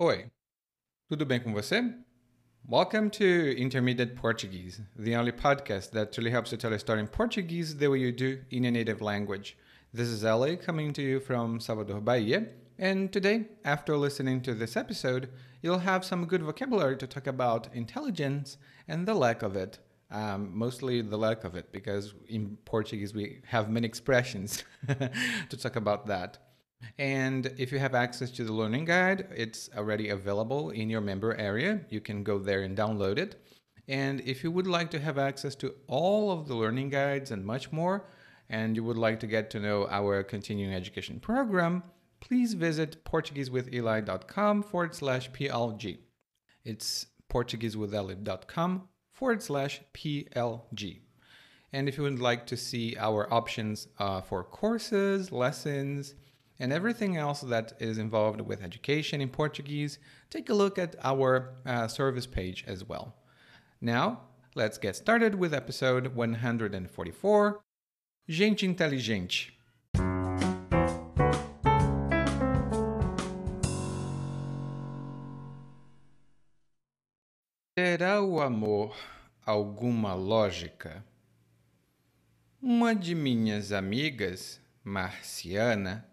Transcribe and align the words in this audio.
Oi, 0.00 0.30
tudo 1.08 1.26
bem 1.26 1.40
com 1.40 1.52
você? 1.52 1.82
Welcome 2.64 3.10
to 3.10 3.24
Intermediate 3.60 4.14
Portuguese, 4.14 4.80
the 4.96 5.16
only 5.16 5.32
podcast 5.32 5.90
that 5.90 6.12
truly 6.12 6.30
helps 6.30 6.52
you 6.52 6.56
tell 6.56 6.72
a 6.72 6.78
story 6.78 7.00
in 7.00 7.08
Portuguese 7.08 7.76
the 7.76 7.88
way 7.88 7.98
you 7.98 8.12
do 8.12 8.38
in 8.48 8.64
a 8.64 8.70
native 8.70 9.02
language. 9.02 9.58
This 9.92 10.06
is 10.06 10.24
Ellie 10.24 10.56
coming 10.56 10.92
to 10.92 11.02
you 11.02 11.18
from 11.18 11.58
Salvador, 11.58 12.00
Bahia, 12.00 12.46
and 12.78 13.12
today, 13.12 13.46
after 13.64 13.96
listening 13.96 14.40
to 14.42 14.54
this 14.54 14.76
episode, 14.76 15.30
you'll 15.62 15.80
have 15.80 16.04
some 16.04 16.26
good 16.26 16.44
vocabulary 16.44 16.96
to 16.96 17.08
talk 17.08 17.26
about 17.26 17.66
intelligence 17.74 18.56
and 18.86 19.04
the 19.04 19.14
lack 19.14 19.42
of 19.42 19.56
it. 19.56 19.80
Um, 20.12 20.56
mostly 20.56 21.02
the 21.02 21.18
lack 21.18 21.42
of 21.42 21.56
it, 21.56 21.72
because 21.72 22.14
in 22.28 22.56
Portuguese 22.66 23.14
we 23.14 23.40
have 23.46 23.68
many 23.68 23.88
expressions 23.88 24.62
to 24.86 25.56
talk 25.56 25.74
about 25.74 26.06
that. 26.06 26.38
And 26.98 27.52
if 27.58 27.72
you 27.72 27.78
have 27.78 27.94
access 27.94 28.30
to 28.32 28.44
the 28.44 28.52
learning 28.52 28.84
guide, 28.84 29.28
it's 29.34 29.68
already 29.76 30.10
available 30.10 30.70
in 30.70 30.88
your 30.90 31.00
member 31.00 31.34
area. 31.36 31.80
You 31.88 32.00
can 32.00 32.22
go 32.22 32.38
there 32.38 32.62
and 32.62 32.76
download 32.76 33.18
it. 33.18 33.42
And 33.88 34.20
if 34.20 34.44
you 34.44 34.50
would 34.50 34.66
like 34.66 34.90
to 34.90 35.00
have 35.00 35.18
access 35.18 35.54
to 35.56 35.74
all 35.86 36.30
of 36.30 36.46
the 36.46 36.54
learning 36.54 36.90
guides 36.90 37.30
and 37.30 37.44
much 37.44 37.72
more, 37.72 38.04
and 38.50 38.76
you 38.76 38.84
would 38.84 38.98
like 38.98 39.20
to 39.20 39.26
get 39.26 39.50
to 39.50 39.60
know 39.60 39.86
our 39.88 40.22
continuing 40.22 40.74
education 40.74 41.20
program, 41.20 41.82
please 42.20 42.54
visit 42.54 43.04
PortugueseWithEli.com 43.04 44.62
forward 44.62 44.94
slash 44.94 45.30
PLG. 45.30 45.98
It's 46.64 47.06
PortugueseWithEli.com 47.30 48.88
forward 49.12 49.42
slash 49.42 49.80
PLG. 49.94 51.00
And 51.72 51.88
if 51.88 51.98
you 51.98 52.02
would 52.04 52.20
like 52.20 52.46
to 52.46 52.56
see 52.56 52.96
our 52.98 53.32
options 53.32 53.88
uh, 53.98 54.22
for 54.22 54.42
courses, 54.42 55.30
lessons, 55.30 56.14
and 56.60 56.72
everything 56.72 57.16
else 57.16 57.40
that 57.42 57.72
is 57.78 57.98
involved 57.98 58.40
with 58.40 58.62
education 58.62 59.20
in 59.20 59.28
Portuguese, 59.28 59.98
take 60.30 60.48
a 60.48 60.54
look 60.54 60.78
at 60.78 60.96
our 61.02 61.54
uh, 61.64 61.86
service 61.86 62.26
page 62.26 62.64
as 62.66 62.84
well. 62.84 63.14
Now, 63.80 64.22
let's 64.54 64.78
get 64.78 64.96
started 64.96 65.36
with 65.36 65.54
episode 65.54 66.14
144 66.14 67.60
Gente 68.28 68.66
Inteligente. 68.66 69.52
Terá 77.76 78.20
o 78.20 78.40
amor 78.40 78.94
alguma 79.46 80.12
lógica? 80.14 81.04
Uma 82.60 82.92
de 82.94 83.14
minhas 83.14 83.70
amigas, 83.70 84.60
Marciana, 84.82 86.04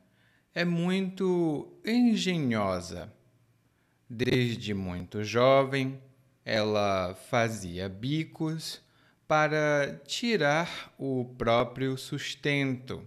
é 0.56 0.64
muito 0.64 1.68
engenhosa. 1.84 3.14
Desde 4.10 4.74
muito 4.74 5.22
jovem, 5.22 6.02
ela 6.46 7.14
fazia 7.14 7.90
bicos 7.90 8.82
para 9.28 10.00
tirar 10.08 10.94
o 10.98 11.26
próprio 11.38 11.98
sustento, 11.98 13.04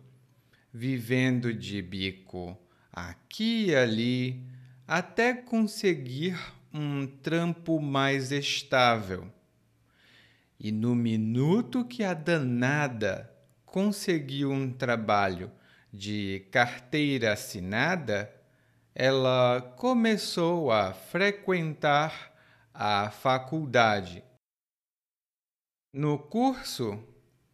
vivendo 0.71 1.55
de 1.55 1.81
bico 1.81 2.55
aqui 2.93 3.69
e 3.69 3.75
ali 3.75 4.45
até 4.87 5.33
conseguir 5.33 6.39
um 6.75 7.07
trampo 7.07 7.81
mais 7.81 8.31
estável. 8.31 9.27
E 10.61 10.71
no 10.71 10.95
minuto 10.95 11.83
que 11.85 12.05
a 12.05 12.13
danada 12.13 13.33
conseguiu 13.65 14.51
um 14.51 14.71
trabalho 14.71 15.51
de 15.99 16.47
carteira 16.53 17.33
assinada, 17.33 18.33
ela 18.95 19.61
começou 19.77 20.71
a 20.71 20.93
frequentar 20.93 22.33
a 22.73 23.11
faculdade. 23.11 24.23
No 25.93 26.17
curso, 26.17 27.03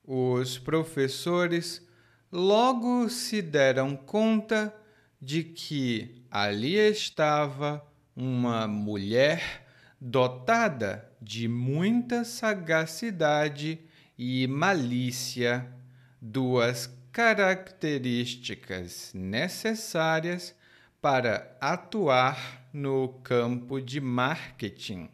os 0.05 0.59
professores 0.59 1.89
logo 2.31 3.09
se 3.09 3.41
deram 3.41 3.97
conta 3.97 4.75
de 5.19 5.43
que 5.43 6.23
ali 6.31 6.75
estava 6.75 7.83
uma 8.15 8.69
mulher 8.69 9.67
dotada 9.99 11.11
de 11.19 11.49
muita 11.49 12.25
sagacidade 12.25 13.81
e 14.19 14.47
malícia, 14.47 15.67
duas 16.21 16.87
características 17.15 19.13
necessárias 19.15 20.53
para 21.01 21.57
atuar 21.61 22.69
no 22.73 23.21
campo 23.23 23.81
de 23.81 24.01
marketing. 24.01 25.09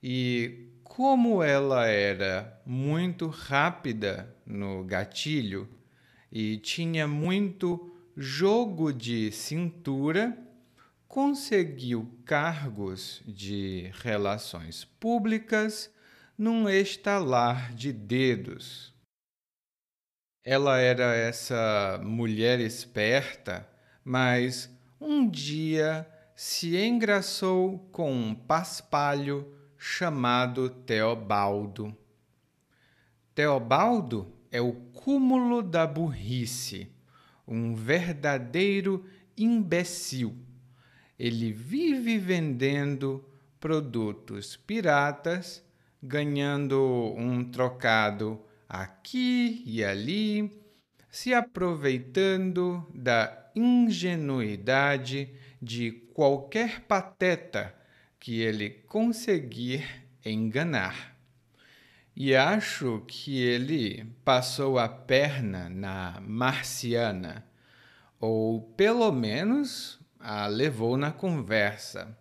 E 0.00 0.68
como 0.84 1.42
ela 1.42 1.88
era 1.88 2.62
muito 2.64 3.26
rápida 3.26 4.32
no 4.46 4.84
gatilho 4.84 5.68
e 6.30 6.56
tinha 6.58 7.08
muito 7.08 7.92
jogo 8.16 8.92
de 8.92 9.32
cintura, 9.32 10.38
conseguiu 11.08 12.08
cargos 12.24 13.24
de 13.26 13.90
relações 14.04 14.84
públicas 14.84 15.90
num 16.38 16.68
estalar 16.68 17.74
de 17.74 17.92
dedos. 17.92 18.94
Ela 20.48 20.78
era 20.78 21.12
essa 21.12 22.00
mulher 22.04 22.60
esperta, 22.60 23.68
mas 24.04 24.70
um 25.00 25.28
dia 25.28 26.08
se 26.36 26.76
engraçou 26.76 27.80
com 27.90 28.12
um 28.12 28.32
paspalho 28.32 29.52
chamado 29.76 30.70
Teobaldo. 30.70 31.92
Teobaldo 33.34 34.32
é 34.48 34.60
o 34.60 34.72
cúmulo 34.72 35.64
da 35.64 35.84
burrice, 35.84 36.92
um 37.44 37.74
verdadeiro 37.74 39.04
imbecil. 39.36 40.32
Ele 41.18 41.52
vive 41.52 42.18
vendendo 42.18 43.28
produtos 43.58 44.54
piratas, 44.56 45.60
ganhando 46.00 47.12
um 47.16 47.42
trocado 47.42 48.45
aqui 48.68 49.62
e 49.66 49.84
ali, 49.84 50.50
se 51.10 51.32
aproveitando 51.32 52.86
da 52.94 53.50
ingenuidade 53.54 55.34
de 55.62 55.90
qualquer 56.12 56.80
pateta 56.80 57.74
que 58.18 58.40
ele 58.40 58.70
conseguir 58.70 59.84
enganar. 60.24 61.16
E 62.14 62.34
acho 62.34 63.02
que 63.06 63.40
ele 63.40 64.04
passou 64.24 64.78
a 64.78 64.88
perna 64.88 65.68
na 65.68 66.18
marciana, 66.20 67.46
ou 68.18 68.62
pelo 68.76 69.12
menos 69.12 70.00
a 70.18 70.46
levou 70.46 70.96
na 70.96 71.12
conversa. 71.12 72.16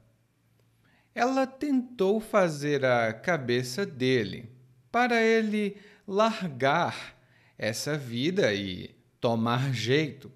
Ela 1.13 1.47
tentou 1.47 2.19
fazer 2.19 2.83
a 2.83 3.13
cabeça 3.13 3.85
dele, 3.85 4.51
para 4.91 5.21
ele 5.21 5.77
largar 6.07 7.15
essa 7.57 7.97
vida 7.97 8.53
e 8.53 8.95
tomar 9.19 9.73
jeito, 9.73 10.31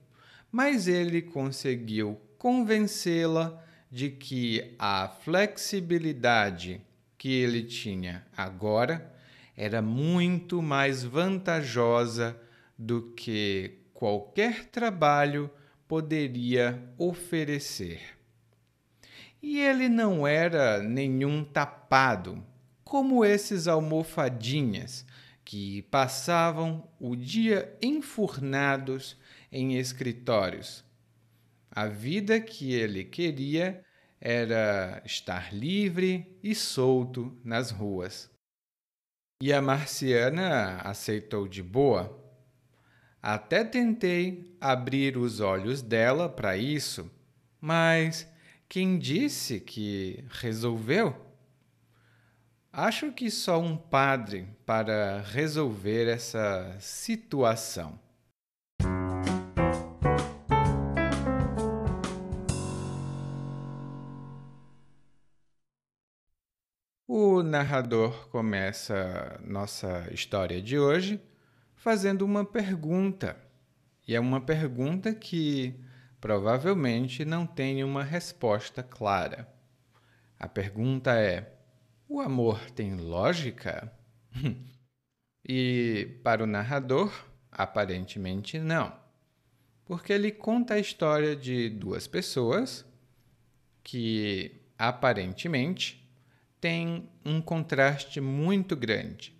mas 0.51 0.87
ele 0.87 1.21
conseguiu 1.21 2.19
convencê-la 2.37 3.63
de 3.91 4.09
que 4.09 4.73
a 4.79 5.07
flexibilidade 5.07 6.81
que 7.17 7.33
ele 7.33 7.63
tinha 7.63 8.25
agora 8.35 9.13
era 9.55 9.81
muito 9.81 10.61
mais 10.61 11.03
vantajosa 11.03 12.39
do 12.77 13.11
que 13.11 13.79
qualquer 13.93 14.65
trabalho 14.65 15.51
poderia 15.87 16.81
oferecer. 16.97 17.99
E 19.41 19.59
ele 19.59 19.89
não 19.89 20.25
era 20.25 20.81
nenhum 20.81 21.43
tapado, 21.43 22.43
como 22.83 23.25
esses 23.25 23.67
almofadinhas 23.67 25.05
que 25.49 25.81
passavam 25.81 26.87
o 26.99 27.15
dia 27.15 27.75
enfurnados 27.81 29.17
em 29.51 29.79
escritórios. 29.79 30.85
A 31.71 31.87
vida 31.87 32.39
que 32.39 32.71
ele 32.71 33.03
queria 33.03 33.83
era 34.21 35.01
estar 35.03 35.51
livre 35.51 36.37
e 36.43 36.53
solto 36.53 37.35
nas 37.43 37.71
ruas. 37.71 38.29
E 39.41 39.51
a 39.51 39.59
marciana 39.59 40.81
aceitou 40.83 41.47
de 41.47 41.63
boa. 41.63 42.15
Até 43.19 43.63
tentei 43.63 44.55
abrir 44.61 45.17
os 45.17 45.39
olhos 45.39 45.81
dela 45.81 46.29
para 46.29 46.57
isso, 46.57 47.09
mas 47.59 48.31
quem 48.67 48.99
disse 48.99 49.59
que 49.59 50.23
resolveu? 50.29 51.28
Acho 52.81 53.11
que 53.11 53.29
só 53.29 53.59
um 53.59 53.75
padre 53.75 54.47
para 54.65 55.19
resolver 55.19 56.07
essa 56.07 56.77
situação. 56.79 57.99
O 67.05 67.43
narrador 67.43 68.29
começa 68.29 69.37
nossa 69.43 70.07
história 70.13 70.61
de 70.61 70.79
hoje 70.79 71.21
fazendo 71.75 72.21
uma 72.21 72.45
pergunta. 72.45 73.35
E 74.07 74.15
é 74.15 74.21
uma 74.21 74.39
pergunta 74.39 75.13
que 75.13 75.77
provavelmente 76.21 77.25
não 77.25 77.45
tem 77.45 77.83
uma 77.83 78.05
resposta 78.05 78.81
clara. 78.81 79.53
A 80.39 80.47
pergunta 80.47 81.11
é: 81.11 81.58
o 82.09 82.19
amor 82.19 82.71
tem 82.71 82.95
lógica? 82.95 83.93
e 85.47 86.19
para 86.23 86.43
o 86.43 86.47
narrador, 86.47 87.13
aparentemente 87.51 88.57
não. 88.57 88.91
Porque 89.85 90.11
ele 90.11 90.31
conta 90.31 90.73
a 90.73 90.79
história 90.79 91.35
de 91.35 91.69
duas 91.69 92.07
pessoas 92.07 92.83
que 93.83 94.59
aparentemente 94.77 96.09
têm 96.59 97.07
um 97.23 97.39
contraste 97.39 98.19
muito 98.19 98.75
grande. 98.75 99.37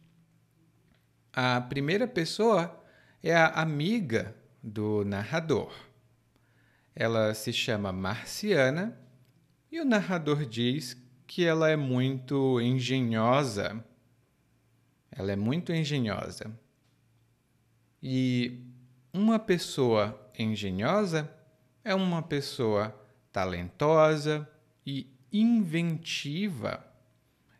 A 1.34 1.60
primeira 1.62 2.08
pessoa 2.08 2.84
é 3.22 3.36
a 3.36 3.48
amiga 3.48 4.36
do 4.62 5.04
narrador. 5.06 5.74
Ela 6.96 7.34
se 7.34 7.52
chama 7.52 7.92
Marciana 7.92 9.00
e 9.72 9.80
o 9.80 9.86
narrador 9.86 10.46
diz 10.46 10.96
que 11.30 11.46
ela 11.46 11.70
é 11.70 11.76
muito 11.76 12.60
engenhosa. 12.60 13.86
Ela 15.12 15.34
é 15.34 15.36
muito 15.36 15.72
engenhosa. 15.72 16.52
E 18.02 18.64
uma 19.14 19.38
pessoa 19.38 20.20
engenhosa 20.40 21.32
é 21.84 21.94
uma 21.94 22.24
pessoa 22.24 23.00
talentosa 23.32 24.50
e 24.84 25.08
inventiva. 25.32 26.84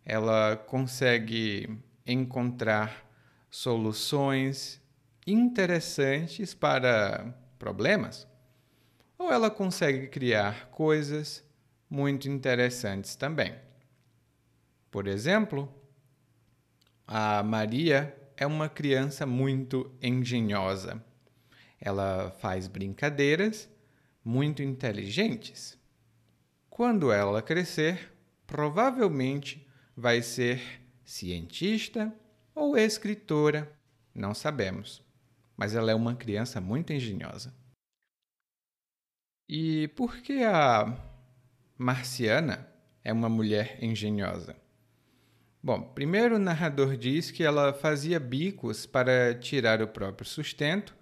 Ela 0.04 0.58
consegue 0.58 1.80
encontrar 2.08 3.08
soluções 3.52 4.82
interessantes 5.28 6.56
para 6.56 7.36
problemas, 7.60 8.28
ou 9.16 9.32
ela 9.32 9.52
consegue 9.52 10.08
criar 10.08 10.72
coisas 10.72 11.48
muito 11.90 12.30
interessantes 12.30 13.16
também. 13.16 13.56
Por 14.92 15.08
exemplo, 15.08 15.74
a 17.08 17.42
Maria 17.44 18.16
é 18.38 18.46
uma 18.46 18.70
criança 18.70 19.26
muito 19.26 19.92
engenhosa. 20.02 21.04
Ela 21.80 22.32
faz 22.40 22.68
brincadeiras 22.68 23.70
muito 24.24 24.62
inteligentes. 24.62 25.78
Quando 26.70 27.12
ela 27.12 27.42
crescer, 27.42 28.14
provavelmente 28.46 29.68
vai 29.96 30.22
ser 30.22 30.82
cientista 31.04 32.14
ou 32.54 32.78
escritora, 32.78 33.76
não 34.14 34.34
sabemos. 34.34 35.04
Mas 35.58 35.76
ela 35.76 35.92
é 35.92 35.96
uma 35.96 36.16
criança 36.16 36.62
muito 36.62 36.94
engenhosa. 36.94 37.54
E 39.48 39.88
por 39.90 40.18
que 40.22 40.44
a 40.44 40.96
Marciana 41.82 42.68
é 43.02 43.14
uma 43.14 43.30
mulher 43.30 43.78
engenhosa? 43.82 44.54
Bom, 45.64 45.82
primeiro 45.82 46.36
o 46.36 46.40
narrador 46.40 46.98
diz 46.98 47.32
que 47.32 47.42
ela 47.42 47.72
fazia 47.72 48.20
bicos 48.20 48.86
para 48.86 49.34
tirar 49.34 49.82
o 49.82 49.88
próprio 49.88 50.28
sustento, 50.28 50.94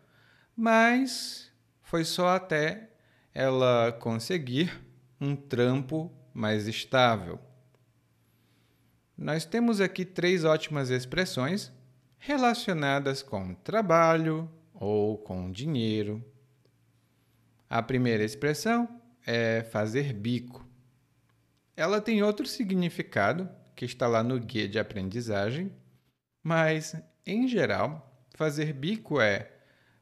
mas 0.56 1.52
foi 1.82 2.06
só 2.06 2.30
até 2.30 2.92
ela 3.34 3.92
conseguir 3.92 4.80
um 5.20 5.36
trampo 5.36 6.16
mais 6.32 6.68
estável. 6.68 7.40
Nós 9.18 9.46
temos 9.46 9.82
aqui 9.82 10.06
três 10.06 10.46
ótimas 10.46 10.92
expressões 10.92 11.72
relacionadas 12.20 13.24
com 13.24 13.56
trabalho 13.56 14.48
ou 14.76 15.18
com 15.18 15.52
dinheiro. 15.52 16.24
A 17.68 17.82
primeira 17.82 18.24
expressão 18.24 19.02
é 19.26 19.64
fazer 19.64 20.14
bico. 20.14 20.67
Ela 21.78 22.02
tem 22.02 22.24
outro 22.24 22.48
significado 22.48 23.48
que 23.76 23.86
está 23.86 24.08
lá 24.08 24.24
no 24.24 24.40
guia 24.40 24.68
de 24.68 24.80
aprendizagem, 24.80 25.72
mas, 26.42 26.96
em 27.24 27.48
geral, 27.48 28.26
fazer 28.34 28.74
bico 28.74 29.22
é 29.22 29.52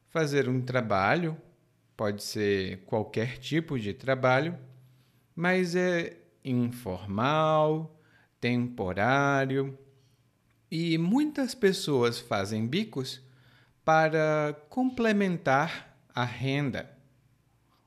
fazer 0.08 0.48
um 0.48 0.62
trabalho, 0.62 1.36
pode 1.94 2.22
ser 2.22 2.82
qualquer 2.86 3.36
tipo 3.36 3.78
de 3.78 3.92
trabalho, 3.92 4.58
mas 5.34 5.76
é 5.76 6.16
informal, 6.42 8.00
temporário. 8.40 9.78
E 10.70 10.96
muitas 10.96 11.54
pessoas 11.54 12.18
fazem 12.18 12.66
bicos 12.66 13.20
para 13.84 14.58
complementar 14.70 15.94
a 16.14 16.24
renda. 16.24 16.90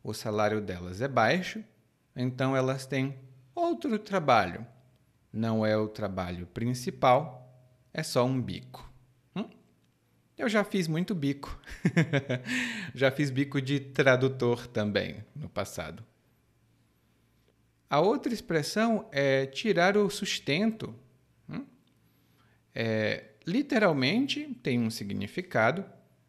O 0.03 0.13
salário 0.13 0.61
delas 0.61 1.01
é 1.01 1.07
baixo, 1.07 1.63
então 2.15 2.55
elas 2.55 2.85
têm 2.85 3.28
outro 3.59 3.97
trabalho. 3.99 4.65
Não 5.31 5.65
é 5.65 5.77
o 5.77 5.87
trabalho 5.87 6.47
principal, 6.47 7.39
é 7.93 8.01
só 8.01 8.25
um 8.25 8.41
bico. 8.41 8.91
Hum? 9.35 9.47
Eu 10.37 10.49
já 10.49 10.63
fiz 10.63 10.87
muito 10.87 11.13
bico. 11.13 11.59
já 12.95 13.11
fiz 13.11 13.29
bico 13.29 13.61
de 13.61 13.79
tradutor 13.79 14.65
também 14.67 15.23
no 15.35 15.49
passado. 15.49 16.03
A 17.89 17.99
outra 17.99 18.33
expressão 18.33 19.07
é 19.11 19.45
tirar 19.45 19.97
o 19.97 20.09
sustento. 20.09 20.95
Hum? 21.49 21.65
É, 22.73 23.31
literalmente 23.45 24.55
tem 24.61 24.79
um 24.79 24.89
significado, 24.89 25.83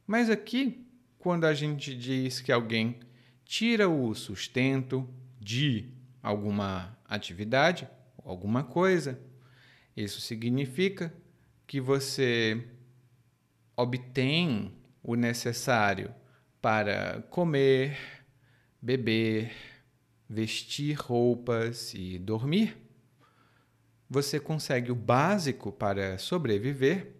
mas 0.07 0.31
aqui, 0.31 0.87
quando 1.19 1.45
a 1.45 1.55
gente 1.55 1.95
diz 1.95 2.41
que 2.41 2.51
alguém 2.51 2.99
tira 3.45 3.89
o 3.89 4.15
sustento 4.15 5.09
de 5.39 5.93
alguma 6.23 6.97
atividade, 7.11 7.89
alguma 8.25 8.65
coisa, 8.65 9.21
isso 9.97 10.21
significa 10.21 11.13
que 11.67 11.81
você 11.81 12.67
obtém 13.77 14.73
o 15.03 15.15
necessário 15.15 16.15
para 16.61 17.23
comer, 17.31 17.99
beber, 18.81 19.53
vestir 20.29 20.95
roupas 20.95 21.93
e 21.95 22.19
dormir, 22.19 22.77
você 24.09 24.39
consegue 24.39 24.93
o 24.93 24.95
básico 24.95 25.73
para 25.73 26.19
sobreviver 26.19 27.15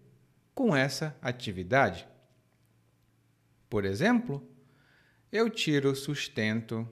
com 0.53 0.75
essa 0.75 1.17
atividade. 1.21 2.07
Por 3.69 3.85
exemplo, 3.85 4.45
eu 5.31 5.49
tiro 5.49 5.91
o 5.91 5.95
sustento 5.95 6.87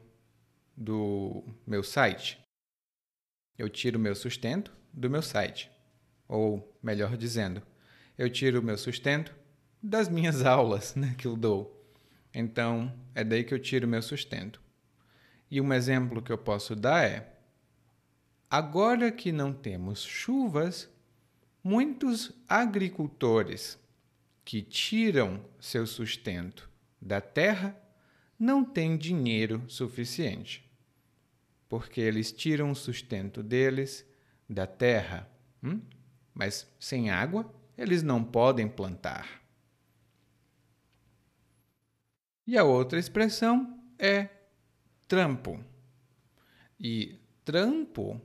do 0.75 1.43
meu 1.67 1.83
site. 1.83 2.39
Eu 3.59 3.67
tiro 3.67 3.99
meu 3.99 4.15
sustento 4.15 4.71
do 4.93 5.09
meu 5.09 5.21
site. 5.21 5.69
Ou, 6.29 6.73
melhor 6.81 7.17
dizendo, 7.17 7.61
eu 8.17 8.29
tiro 8.29 8.61
o 8.61 8.63
meu 8.63 8.77
sustento 8.77 9.35
das 9.83 10.07
minhas 10.07 10.43
aulas 10.47 10.95
né, 10.95 11.13
que 11.17 11.27
eu 11.27 11.35
dou. 11.35 11.85
Então, 12.33 12.97
é 13.13 13.21
daí 13.21 13.43
que 13.43 13.53
eu 13.53 13.59
tiro 13.59 13.85
meu 13.85 14.01
sustento. 14.01 14.61
E 15.51 15.59
um 15.59 15.73
exemplo 15.73 16.21
que 16.21 16.31
eu 16.31 16.37
posso 16.37 16.73
dar 16.73 17.03
é: 17.03 17.33
agora 18.49 19.11
que 19.11 19.29
não 19.29 19.51
temos 19.51 20.03
chuvas, 20.03 20.89
muitos 21.61 22.31
agricultores 22.47 23.77
que 24.45 24.61
tiram 24.61 25.43
seu 25.59 25.85
sustento 25.85 26.69
da 27.01 27.19
terra 27.19 27.75
não 28.39 28.63
têm 28.63 28.95
dinheiro 28.95 29.61
suficiente, 29.67 30.68
porque 31.69 32.01
eles 32.01 32.31
tiram 32.31 32.71
o 32.71 32.75
sustento 32.75 33.43
deles 33.43 34.05
da 34.49 34.65
terra, 34.65 35.29
hum? 35.63 35.79
mas 36.33 36.67
sem 36.79 37.11
água 37.11 37.53
eles 37.77 38.03
não 38.03 38.23
podem 38.23 38.67
plantar. 38.67 39.41
E 42.45 42.57
a 42.57 42.63
outra 42.63 42.97
expressão 42.97 43.79
é 43.97 44.27
trampo. 45.07 45.63
E 46.79 47.19
trampo 47.45 48.19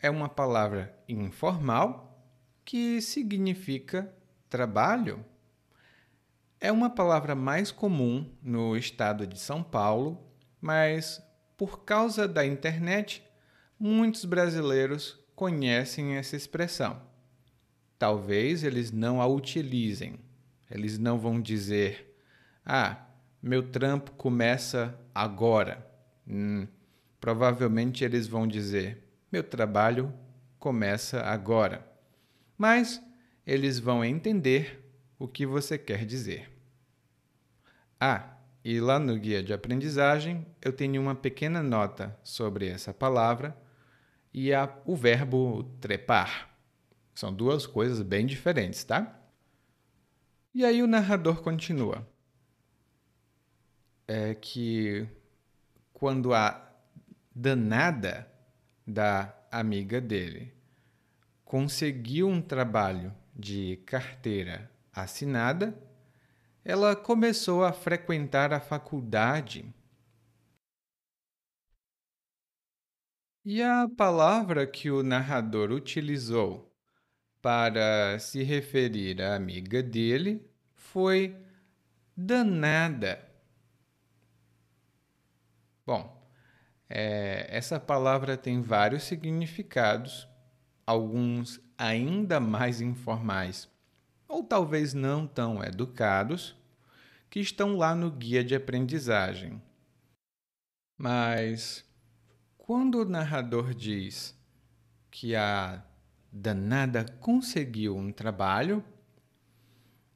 é 0.00 0.10
uma 0.10 0.28
palavra 0.28 0.98
informal 1.08 2.28
que 2.64 3.00
significa 3.00 4.12
trabalho. 4.50 5.24
É 6.60 6.72
uma 6.72 6.90
palavra 6.90 7.34
mais 7.34 7.70
comum 7.70 8.30
no 8.42 8.76
estado 8.76 9.26
de 9.26 9.38
São 9.38 9.62
Paulo, 9.62 10.20
mas 10.60 11.22
por 11.56 11.84
causa 11.84 12.26
da 12.26 12.44
internet, 12.44 13.22
muitos 13.78 14.24
brasileiros 14.24 15.18
conhecem 15.34 16.16
essa 16.16 16.36
expressão. 16.36 17.00
Talvez 17.98 18.64
eles 18.64 18.90
não 18.90 19.20
a 19.20 19.26
utilizem. 19.26 20.18
Eles 20.70 20.98
não 20.98 21.18
vão 21.18 21.40
dizer: 21.40 22.16
"Ah, 22.64 23.06
meu 23.42 23.62
trampo 23.62 24.12
começa 24.12 24.98
agora". 25.14 25.86
Hum, 26.26 26.66
provavelmente 27.20 28.04
eles 28.04 28.26
vão 28.26 28.46
dizer: 28.46 29.04
meu 29.30 29.42
trabalho 29.42 30.12
começa 30.58 31.20
agora, 31.22 31.86
mas 32.56 33.02
eles 33.46 33.78
vão 33.78 34.04
entender 34.04 34.82
o 35.18 35.28
que 35.28 35.46
você 35.46 35.76
quer 35.78 36.04
dizer. 36.04 36.50
Ah, 38.00 38.33
e 38.64 38.80
lá 38.80 38.98
no 38.98 39.16
guia 39.18 39.42
de 39.42 39.52
aprendizagem 39.52 40.46
eu 40.62 40.72
tenho 40.72 41.00
uma 41.02 41.14
pequena 41.14 41.62
nota 41.62 42.18
sobre 42.24 42.66
essa 42.66 42.94
palavra 42.94 43.54
e 44.32 44.54
a, 44.54 44.74
o 44.86 44.96
verbo 44.96 45.64
trepar. 45.80 46.50
São 47.14 47.32
duas 47.32 47.66
coisas 47.66 48.00
bem 48.00 48.24
diferentes, 48.26 48.82
tá? 48.82 49.20
E 50.54 50.64
aí 50.64 50.82
o 50.82 50.86
narrador 50.86 51.42
continua. 51.42 52.08
É 54.08 54.34
que 54.34 55.06
quando 55.92 56.32
a 56.32 56.72
danada 57.34 58.26
da 58.86 59.34
amiga 59.50 60.00
dele 60.00 60.52
conseguiu 61.44 62.28
um 62.28 62.40
trabalho 62.40 63.14
de 63.36 63.76
carteira 63.84 64.70
assinada, 64.92 65.76
ela 66.64 66.96
começou 66.96 67.64
a 67.64 67.72
frequentar 67.72 68.52
a 68.52 68.60
faculdade 68.60 69.74
E 73.46 73.62
a 73.62 73.86
palavra 73.86 74.66
que 74.66 74.90
o 74.90 75.02
narrador 75.02 75.70
utilizou 75.70 76.74
para 77.42 78.18
se 78.18 78.42
referir 78.42 79.20
à 79.20 79.36
amiga 79.36 79.82
dele 79.82 80.50
foi 80.74 81.36
danada. 82.16 83.22
Bom, 85.84 86.26
é, 86.88 87.46
essa 87.50 87.78
palavra 87.78 88.34
tem 88.34 88.62
vários 88.62 89.02
significados, 89.02 90.26
alguns 90.86 91.60
ainda 91.76 92.40
mais 92.40 92.80
informais, 92.80 93.68
ou 94.34 94.42
talvez 94.42 94.92
não 94.92 95.28
tão 95.28 95.62
educados, 95.62 96.56
que 97.30 97.38
estão 97.38 97.76
lá 97.76 97.94
no 97.94 98.10
guia 98.10 98.42
de 98.42 98.52
aprendizagem. 98.52 99.62
Mas 100.98 101.84
quando 102.58 103.02
o 103.02 103.04
narrador 103.04 103.72
diz 103.72 104.36
que 105.08 105.36
a 105.36 105.84
danada 106.32 107.04
conseguiu 107.20 107.96
um 107.96 108.10
trabalho, 108.10 108.84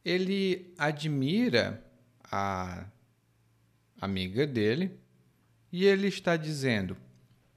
ele 0.04 0.74
admira 0.76 1.80
a 2.24 2.86
amiga 4.00 4.48
dele 4.48 4.98
e 5.70 5.84
ele 5.84 6.08
está 6.08 6.36
dizendo: 6.36 6.96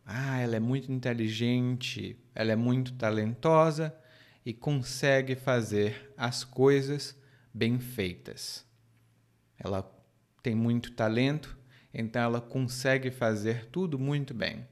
Ah, 0.06 0.38
ela 0.38 0.58
é 0.58 0.60
muito 0.60 0.92
inteligente, 0.92 2.16
ela 2.36 2.52
é 2.52 2.56
muito 2.56 2.94
talentosa 2.94 4.00
e 4.46 4.54
consegue 4.54 5.36
fazer 5.36 6.14
as 6.18 6.44
coisas 6.44 7.16
bem 7.54 7.80
feitas. 7.80 8.66
Ela 9.58 9.90
tem 10.42 10.56
muito 10.56 10.92
talento, 10.92 11.58
então 11.94 12.22
ela 12.22 12.42
consegue 12.42 13.12
fazer 13.12 13.68
tudo 13.68 14.00
muito 14.00 14.34
bem. 14.34 14.68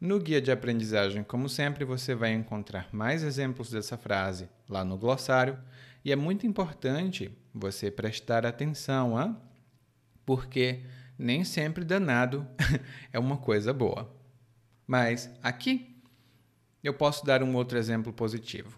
No 0.00 0.20
guia 0.20 0.40
de 0.40 0.52
aprendizagem, 0.52 1.24
como 1.24 1.48
sempre, 1.48 1.84
você 1.84 2.14
vai 2.14 2.32
encontrar 2.32 2.88
mais 2.92 3.22
exemplos 3.22 3.70
dessa 3.70 3.98
frase 3.98 4.48
lá 4.68 4.84
no 4.84 4.96
glossário 4.96 5.58
e 6.04 6.12
é 6.12 6.16
muito 6.16 6.46
importante 6.46 7.36
você 7.52 7.90
prestar 7.90 8.46
atenção, 8.46 9.20
hein? 9.20 9.36
porque 10.24 10.84
nem 11.18 11.42
sempre 11.42 11.84
danado 11.84 12.46
é 13.12 13.18
uma 13.18 13.38
coisa 13.38 13.72
boa. 13.72 14.14
Mas 14.86 15.28
aqui 15.42 15.97
eu 16.82 16.94
posso 16.94 17.24
dar 17.24 17.42
um 17.42 17.54
outro 17.56 17.78
exemplo 17.78 18.12
positivo. 18.12 18.72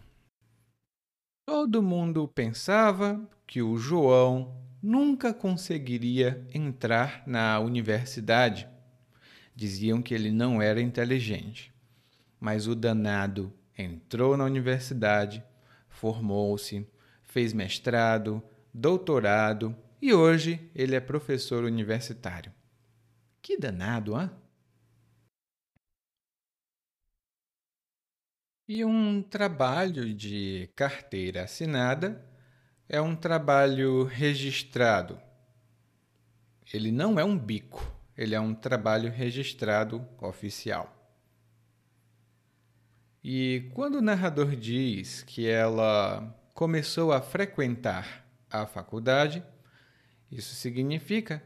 Todo 1.47 1.83
mundo 1.83 2.26
pensava 2.28 3.28
que 3.47 3.61
o 3.61 3.76
João 3.76 4.57
nunca 4.83 5.35
conseguiria 5.35 6.47
entrar 6.54 7.23
na 7.26 7.59
universidade 7.61 8.69
diziam 9.61 10.00
que 10.00 10.14
ele 10.14 10.30
não 10.30 10.62
era 10.62 10.80
inteligente. 10.80 11.71
Mas 12.40 12.66
o 12.66 12.75
danado 12.75 13.52
entrou 13.76 14.35
na 14.35 14.45
universidade, 14.45 15.45
formou-se, 15.87 16.88
fez 17.23 17.52
mestrado, 17.52 18.42
doutorado 18.73 19.76
e 20.00 20.14
hoje 20.14 20.71
ele 20.75 20.97
é 20.97 21.00
professor 21.00 21.62
universitário. 21.64 22.50
Que 23.42 23.59
danado, 23.59 24.16
hã? 24.16 24.33
E 28.72 28.84
um 28.84 29.20
trabalho 29.20 30.14
de 30.14 30.70
carteira 30.76 31.42
assinada 31.42 32.24
é 32.88 33.00
um 33.00 33.16
trabalho 33.16 34.04
registrado. 34.04 35.20
Ele 36.72 36.92
não 36.92 37.18
é 37.18 37.24
um 37.24 37.36
bico 37.36 37.84
ele 38.16 38.32
é 38.32 38.40
um 38.40 38.54
trabalho 38.54 39.10
registrado 39.10 40.06
oficial. 40.20 40.94
E 43.24 43.68
quando 43.74 43.96
o 43.96 44.00
narrador 44.00 44.54
diz 44.54 45.24
que 45.24 45.48
ela 45.48 46.32
começou 46.54 47.12
a 47.12 47.20
frequentar 47.20 48.24
a 48.48 48.66
faculdade, 48.66 49.42
isso 50.30 50.54
significa 50.54 51.42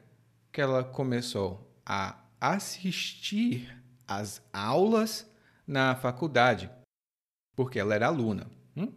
que 0.52 0.60
ela 0.60 0.84
começou 0.84 1.74
a 1.86 2.22
assistir 2.38 3.82
às 4.06 4.42
aulas 4.52 5.26
na 5.66 5.96
faculdade, 5.96 6.68
porque 7.54 7.78
ela 7.78 7.94
era 7.94 8.06
aluna. 8.06 8.50
Hum? 8.76 8.92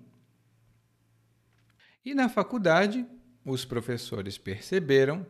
E 2.04 2.14
na 2.14 2.30
faculdade, 2.30 3.06
os 3.46 3.66
professores 3.66 4.38
perceberam 4.38 5.26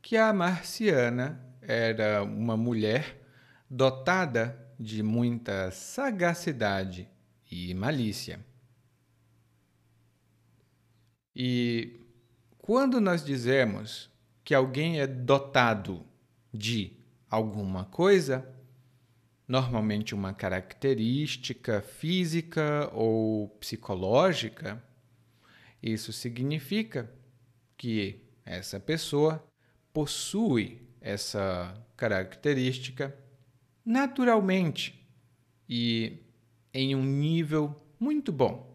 que 0.00 0.16
a 0.16 0.32
marciana 0.32 1.40
era 1.60 2.22
uma 2.22 2.56
mulher 2.56 3.20
dotada 3.70 4.58
de 4.78 5.02
muita 5.02 5.70
sagacidade 5.70 7.08
e 7.50 7.72
malícia. 7.72 8.44
E 11.34 12.00
quando 12.58 13.00
nós 13.00 13.24
dizemos 13.24 14.10
que 14.44 14.54
alguém 14.54 15.00
é 15.00 15.06
dotado 15.06 16.04
de 16.52 16.96
alguma 17.30 17.84
coisa, 17.84 18.46
normalmente 19.52 20.14
uma 20.14 20.32
característica 20.32 21.82
física 21.82 22.88
ou 22.94 23.50
psicológica, 23.60 24.82
isso 25.82 26.10
significa 26.10 27.12
que 27.76 28.24
essa 28.46 28.80
pessoa 28.80 29.46
possui 29.92 30.80
essa 31.02 31.74
característica 31.98 33.14
naturalmente 33.84 35.06
e 35.68 36.24
em 36.72 36.94
um 36.94 37.04
nível 37.04 37.76
muito 38.00 38.32
bom, 38.32 38.72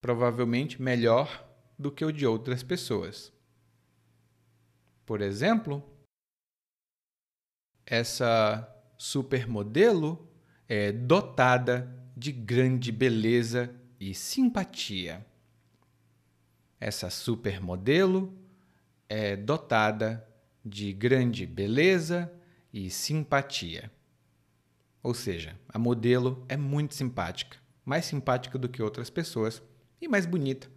provavelmente 0.00 0.80
melhor 0.80 1.44
do 1.76 1.90
que 1.90 2.04
o 2.04 2.12
de 2.12 2.24
outras 2.24 2.62
pessoas. 2.62 3.32
Por 5.04 5.20
exemplo, 5.20 5.82
essa 7.84 8.71
supermodelo 9.02 10.30
é 10.68 10.92
dotada 10.92 11.92
de 12.16 12.30
grande 12.30 12.92
beleza 12.92 13.74
e 13.98 14.14
simpatia. 14.14 15.26
Essa 16.78 17.10
supermodelo 17.10 18.32
é 19.08 19.34
dotada 19.34 20.24
de 20.64 20.92
grande 20.92 21.44
beleza 21.44 22.32
e 22.72 22.88
simpatia. 22.90 23.90
Ou 25.02 25.14
seja, 25.14 25.58
a 25.68 25.80
modelo 25.80 26.46
é 26.48 26.56
muito 26.56 26.94
simpática, 26.94 27.58
mais 27.84 28.04
simpática 28.04 28.56
do 28.56 28.68
que 28.68 28.80
outras 28.80 29.10
pessoas 29.10 29.60
e 30.00 30.06
mais 30.06 30.26
bonita, 30.26 30.70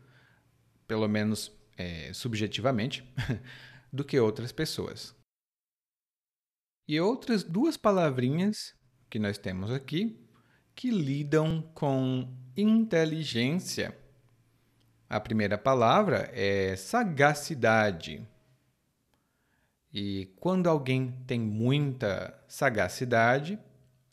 pelo 0.88 1.08
menos 1.08 1.52
é, 1.78 2.12
subjetivamente, 2.12 3.08
do 3.94 4.04
que 4.04 4.20
outras 4.20 4.52
pessoas. 4.52 5.15
E 6.88 7.00
outras 7.00 7.44
duas 7.44 7.78
palavrinhas 7.78 8.76
que 9.10 9.18
nós 9.18 9.38
temos 9.38 9.72
aqui 9.72 10.20
que 10.76 10.92
lidam 10.92 11.62
com 11.74 12.32
inteligência. 12.56 13.98
A 15.10 15.20
primeira 15.20 15.58
palavra 15.58 16.30
é 16.34 16.76
sagacidade. 16.76 18.28
E 19.92 20.32
quando 20.40 20.70
alguém 20.70 21.12
tem 21.26 21.40
muita 21.40 22.38
sagacidade, 22.48 23.58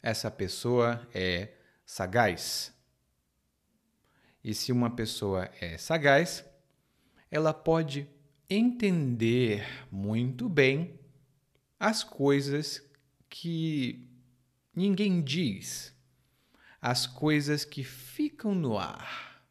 essa 0.02 0.30
pessoa 0.30 1.06
é 1.12 1.48
sagaz. 1.84 2.72
E 4.42 4.54
se 4.54 4.72
uma 4.72 4.90
pessoa 4.90 5.50
é 5.60 5.76
sagaz, 5.76 6.44
ela 7.30 7.52
pode 7.52 8.08
entender 8.48 9.66
muito 9.90 10.48
bem 10.48 11.01
as 11.82 12.04
coisas 12.04 12.80
que 13.28 14.08
ninguém 14.72 15.20
diz, 15.20 15.92
as 16.80 17.08
coisas 17.08 17.64
que 17.64 17.82
ficam 17.82 18.54
no 18.54 18.78
ar. 18.78 19.44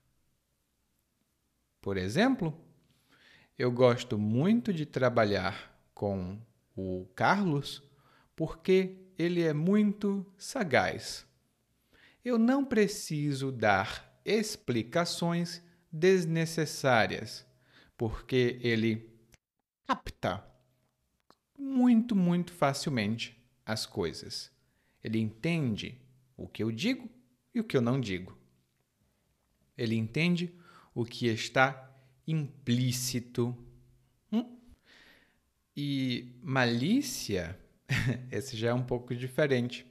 Por 1.81 1.97
exemplo, 1.97 2.57
eu 3.59 3.69
gosto 3.69 4.17
muito 4.17 4.71
de 4.71 4.85
trabalhar 4.85 5.77
com 5.93 6.39
o 6.73 7.05
Carlos 7.15 7.83
porque 8.33 8.95
ele 9.17 9.43
é 9.43 9.51
muito 9.51 10.25
sagaz. 10.37 11.27
Eu 12.23 12.39
não 12.39 12.63
preciso 12.63 13.51
dar 13.51 14.21
explicações 14.23 15.61
desnecessárias, 15.91 17.45
porque 17.97 18.57
ele 18.61 19.13
capta 19.85 20.49
muito, 21.61 22.15
muito 22.15 22.51
facilmente 22.51 23.37
as 23.63 23.85
coisas. 23.85 24.51
Ele 25.03 25.19
entende 25.19 26.01
o 26.35 26.47
que 26.47 26.63
eu 26.63 26.71
digo 26.71 27.07
e 27.53 27.59
o 27.59 27.63
que 27.63 27.77
eu 27.77 27.81
não 27.81 28.01
digo. 28.01 28.35
Ele 29.77 29.95
entende 29.95 30.53
o 30.93 31.05
que 31.05 31.27
está 31.27 31.95
implícito. 32.27 33.55
Hum? 34.31 34.59
E 35.75 36.35
malícia, 36.41 37.59
esse 38.31 38.57
já 38.57 38.69
é 38.69 38.73
um 38.73 38.83
pouco 38.83 39.15
diferente. 39.15 39.85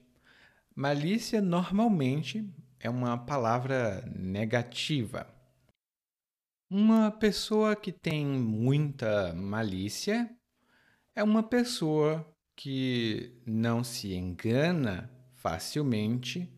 Malícia 0.75 1.41
normalmente 1.41 2.49
é 2.81 2.91
uma 2.91 3.17
palavra 3.17 4.03
negativa. 4.17 5.27
Uma 6.69 7.11
pessoa 7.11 7.75
que 7.75 7.91
tem 7.91 8.25
muita 8.27 9.35
malícia 9.35 10.31
é 11.14 11.23
uma 11.23 11.43
pessoa 11.43 12.26
que 12.55 13.33
não 13.47 13.83
se 13.83 14.14
engana 14.14 15.11
facilmente 15.35 16.52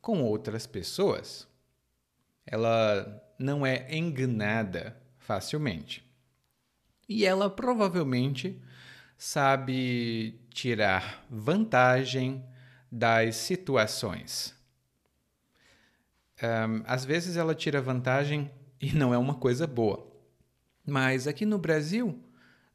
com 0.00 0.22
outras 0.22 0.66
pessoas. 0.66 1.48
Ela 2.46 3.22
não 3.38 3.64
é 3.64 3.86
enganada 3.94 5.00
facilmente. 5.18 6.04
E 7.08 7.24
ela 7.24 7.48
provavelmente 7.48 8.60
sabe 9.16 10.40
tirar 10.50 11.24
vantagem 11.30 12.44
das 12.90 13.36
situações. 13.36 14.54
Um, 16.42 16.82
às 16.86 17.04
vezes 17.04 17.36
ela 17.36 17.54
tira 17.54 17.80
vantagem 17.80 18.50
e 18.80 18.92
não 18.92 19.14
é 19.14 19.18
uma 19.18 19.34
coisa 19.34 19.66
boa. 19.66 20.10
Mas 20.86 21.26
aqui 21.26 21.46
no 21.46 21.58
Brasil, 21.58 22.22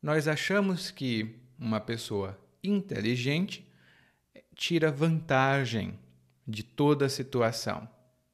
nós 0.01 0.27
achamos 0.27 0.91
que 0.91 1.35
uma 1.57 1.79
pessoa 1.79 2.39
inteligente 2.63 3.67
tira 4.55 4.91
vantagem 4.91 5.99
de 6.47 6.63
toda 6.63 7.05
a 7.05 7.09
situação. 7.09 7.87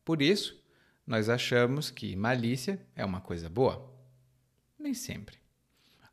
Por 0.04 0.22
isso, 0.22 0.64
nós 1.06 1.30
achamos 1.30 1.92
que 1.92 2.16
malícia 2.16 2.80
é 2.96 3.04
uma 3.04 3.22
coisa 3.22 3.50
boa. 3.50 3.94
Nem 4.78 4.94
sempre. 4.94 5.38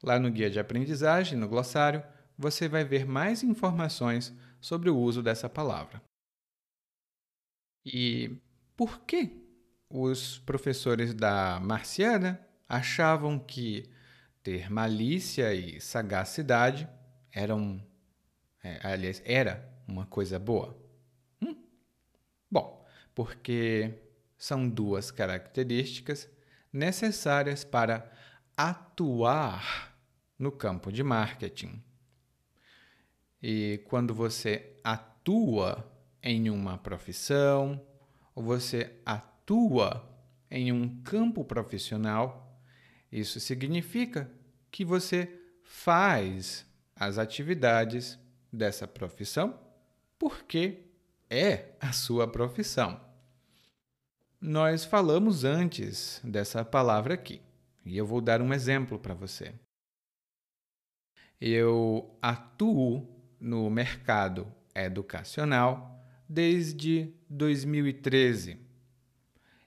Lá 0.03 0.19
no 0.19 0.31
guia 0.31 0.51
de 0.51 0.59
aprendizagem, 0.59 1.39
no 1.39 1.49
glossário, 1.49 2.03
você 2.37 2.69
vai 2.69 2.85
ver 2.85 3.07
mais 3.07 3.43
informações 3.43 4.35
sobre 4.61 4.91
o 4.91 4.97
uso 4.97 5.23
dessa 5.23 5.49
palavra. 5.49 6.03
E 7.85 8.37
por 8.77 9.01
que 9.01 9.43
os 9.89 10.39
professores 10.39 11.15
da 11.15 11.61
Marciana 11.61 12.41
achavam 12.69 13.39
que 13.39 13.89
ter 14.43 14.71
malícia 14.71 15.55
e 15.55 15.81
sagacidade 15.81 16.89
eram, 17.31 17.83
é, 18.63 18.81
aliás, 18.83 19.23
era 19.25 19.71
uma 19.87 20.07
coisa 20.07 20.39
boa? 20.39 20.77
Hum? 21.41 21.57
Bom, 22.51 22.85
porque 23.15 23.95
são 24.37 24.69
duas 24.69 25.11
características 25.11 26.29
necessárias 26.73 27.65
para 27.65 28.11
atuar 28.57 29.97
no 30.39 30.51
campo 30.51 30.91
de 30.91 31.03
marketing. 31.03 31.83
E 33.41 33.81
quando 33.87 34.15
você 34.15 34.77
atua 34.83 35.89
em 36.23 36.51
uma 36.51 36.79
profissão, 36.79 37.85
ou 38.35 38.43
você 38.43 39.01
atua 39.05 40.09
em 40.51 40.73
um 40.73 41.03
campo 41.03 41.45
profissional, 41.45 42.42
isso 43.13 43.39
significa 43.39 44.31
que 44.71 44.85
você 44.85 45.39
faz 45.63 46.67
as 46.97 47.19
atividades 47.19 48.19
dessa 48.51 48.89
profissão 48.89 49.61
porque 50.19 50.87
é 51.29 51.75
a 51.81 51.93
sua 51.93 52.27
profissão. 52.27 53.01
Nós 54.41 54.85
falamos 54.85 55.45
antes 55.45 56.21
dessa 56.25 56.65
palavra 56.65 57.15
aqui 57.15 57.41
e 57.85 57.97
eu 57.97 58.07
vou 58.07 58.21
dar 58.21 58.41
um 58.41 58.53
exemplo 58.53 58.99
para 58.99 59.15
você. 59.15 59.55
Eu 61.41 62.17
atuo 62.23 63.09
no 63.39 63.69
mercado 63.69 64.47
educacional 64.75 66.01
desde 66.29 67.13
2013. 67.29 68.59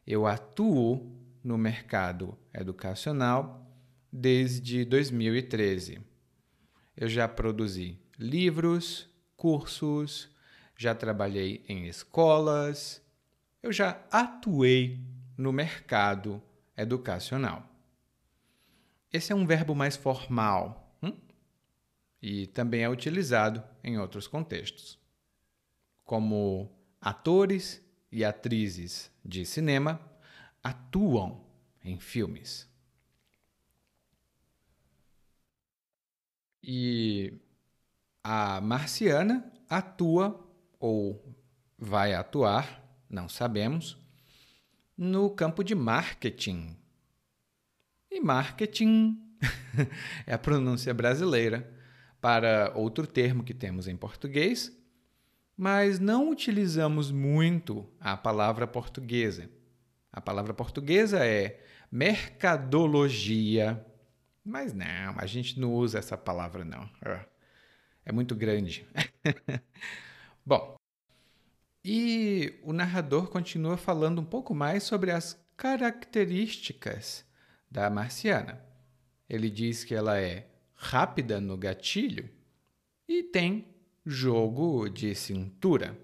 Eu 0.08 0.26
atuo 0.26 1.12
no 1.46 1.60
mercado 1.60 2.36
educacional 2.52 3.72
desde 4.12 4.84
2013. 4.84 6.02
Eu 6.98 7.08
já 7.08 7.28
produzi 7.28 8.00
livros, 8.18 9.08
cursos, 9.38 10.28
já 10.76 10.96
trabalhei 10.96 11.64
em 11.70 11.86
escolas, 11.86 13.00
eu 13.62 13.72
já 13.72 14.04
atuei 14.12 15.00
no 15.38 15.54
mercado 15.54 16.42
educacional. 16.76 17.64
Esse 19.14 19.32
é 19.32 19.36
um 19.36 19.46
verbo 19.46 19.76
mais 19.76 19.96
formal 19.96 20.98
hum? 21.04 21.16
e 22.20 22.48
também 22.48 22.82
é 22.82 22.90
utilizado 22.90 23.64
em 23.84 24.00
outros 24.00 24.28
contextos, 24.28 25.00
como 26.04 26.76
atores 27.00 27.86
e 28.12 28.26
atrizes 28.26 29.12
de 29.24 29.46
cinema 29.46 30.15
atuam 30.66 31.46
em 31.84 32.00
filmes. 32.00 32.68
E 36.64 37.40
a 38.24 38.60
marciana 38.60 39.54
atua 39.70 40.44
ou 40.80 41.24
vai 41.78 42.16
atuar, 42.16 42.84
não 43.08 43.30
sabemos, 43.30 43.96
no 44.98 45.30
campo 45.30 45.64
de 45.64 45.76
marketing. 45.76 46.76
E 48.10 48.20
marketing 48.20 49.22
é 50.26 50.34
a 50.34 50.40
pronúncia 50.40 50.96
brasileira 50.96 51.72
para 52.20 52.72
outro 52.74 53.06
termo 53.06 53.44
que 53.44 53.54
temos 53.54 53.88
em 53.88 53.96
português, 53.96 54.76
mas 55.56 56.00
não 56.00 56.32
utilizamos 56.32 57.12
muito 57.12 57.88
a 58.00 58.18
palavra 58.18 58.66
portuguesa. 58.66 59.48
A 60.16 60.22
palavra 60.22 60.54
portuguesa 60.54 61.26
é 61.26 61.62
mercadologia, 61.92 63.86
mas 64.44 64.74
não, 64.74 65.14
a 65.18 65.26
gente 65.26 65.60
não 65.60 65.74
usa 65.74 66.00
essa 66.00 66.18
palavra 66.18 66.64
não. 66.64 66.90
É 67.04 67.36
é 68.06 68.12
muito 68.12 68.36
grande. 68.36 68.88
Bom, 70.46 70.76
e 71.84 72.60
o 72.64 72.72
narrador 72.72 73.30
continua 73.30 73.78
falando 73.78 74.22
um 74.22 74.26
pouco 74.26 74.54
mais 74.54 74.84
sobre 74.84 75.12
as 75.12 75.44
características 75.58 77.26
da 77.70 77.90
marciana. 77.90 78.64
Ele 79.28 79.50
diz 79.50 79.84
que 79.84 79.96
ela 79.96 80.20
é 80.20 80.48
rápida 80.76 81.42
no 81.42 81.58
gatilho 81.58 82.30
e 83.08 83.24
tem 83.24 83.74
jogo 84.06 84.88
de 84.88 85.16
cintura. 85.16 85.98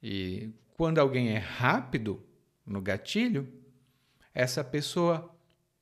E 0.00 0.52
quando 0.80 0.96
alguém 0.96 1.28
é 1.28 1.36
rápido 1.36 2.26
no 2.64 2.80
gatilho, 2.80 3.52
essa 4.32 4.64
pessoa 4.64 5.30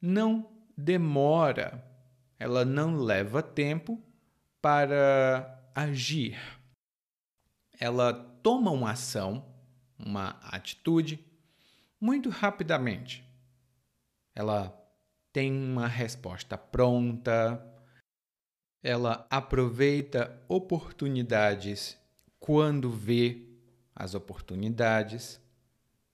não 0.03 0.51
demora 0.77 1.89
ela 2.37 2.65
não 2.65 2.97
leva 2.97 3.41
tempo 3.41 4.03
para 4.61 5.71
agir. 5.73 6.37
Ela 7.79 8.13
toma 8.43 8.73
uma 8.73 8.91
ação, 8.91 9.47
uma 9.97 10.31
atitude, 10.43 11.25
muito 12.01 12.29
rapidamente. 12.29 13.25
Ela 14.35 14.77
tem 15.33 15.53
uma 15.53 15.87
resposta 15.87 16.59
pronta, 16.59 17.65
ela 18.83 19.25
aproveita 19.31 20.45
oportunidades 20.49 21.97
quando 22.41 22.91
vê 22.91 23.48
as 23.99 24.15
oportunidades. 24.15 25.41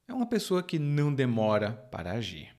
É 0.07 0.13
uma 0.13 0.25
pessoa 0.25 0.63
que 0.63 0.79
não 0.79 1.13
demora 1.13 1.71
para 1.91 2.13
agir. 2.13 2.55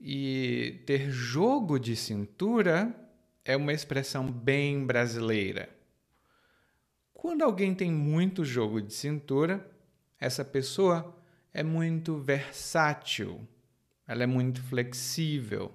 E 0.00 0.80
ter 0.86 1.10
jogo 1.10 1.80
de 1.80 1.96
cintura 1.96 2.94
é 3.44 3.56
uma 3.56 3.72
expressão 3.72 4.30
bem 4.30 4.86
brasileira. 4.86 5.68
Quando 7.12 7.42
alguém 7.42 7.74
tem 7.74 7.90
muito 7.90 8.44
jogo 8.44 8.80
de 8.80 8.94
cintura, 8.94 9.68
essa 10.20 10.44
pessoa 10.44 11.16
é 11.52 11.64
muito 11.64 12.18
versátil, 12.18 13.40
ela 14.06 14.22
é 14.22 14.26
muito 14.26 14.62
flexível 14.62 15.72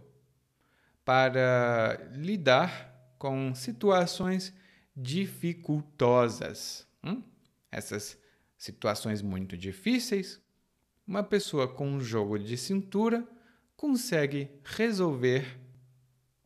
para 1.04 2.00
lidar 2.14 3.16
com 3.18 3.54
situações 3.54 4.54
dificultosas. 4.96 6.88
Hum? 7.04 7.22
Essas 7.74 8.20
situações 8.56 9.24
muito 9.24 9.58
difíceis, 9.58 10.40
uma 11.08 11.24
pessoa 11.24 11.68
com 11.68 11.88
um 11.88 12.00
jogo 12.00 12.38
de 12.38 12.56
cintura 12.56 13.28
consegue 13.76 14.48
resolver, 14.64 15.60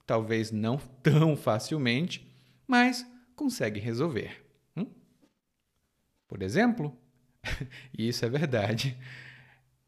talvez 0.05 0.51
não 0.51 0.77
tão 1.03 1.35
facilmente, 1.35 2.25
mas 2.65 3.05
consegue 3.35 3.77
resolver. 3.77 4.41
Hum? 4.75 4.87
Por 6.29 6.41
exemplo, 6.41 6.97
e 7.95 8.07
isso 8.07 8.25
é 8.25 8.29
verdade, 8.29 8.97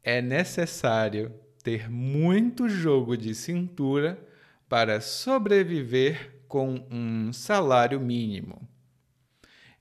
é 0.02 0.20
necessário 0.20 1.34
ter 1.64 1.90
muito 1.90 2.68
jogo 2.68 3.16
de 3.16 3.34
cintura 3.34 4.22
para 4.68 5.00
sobreviver 5.00 6.42
com 6.46 6.86
um 6.90 7.32
salário 7.32 7.98
mínimo. 7.98 8.69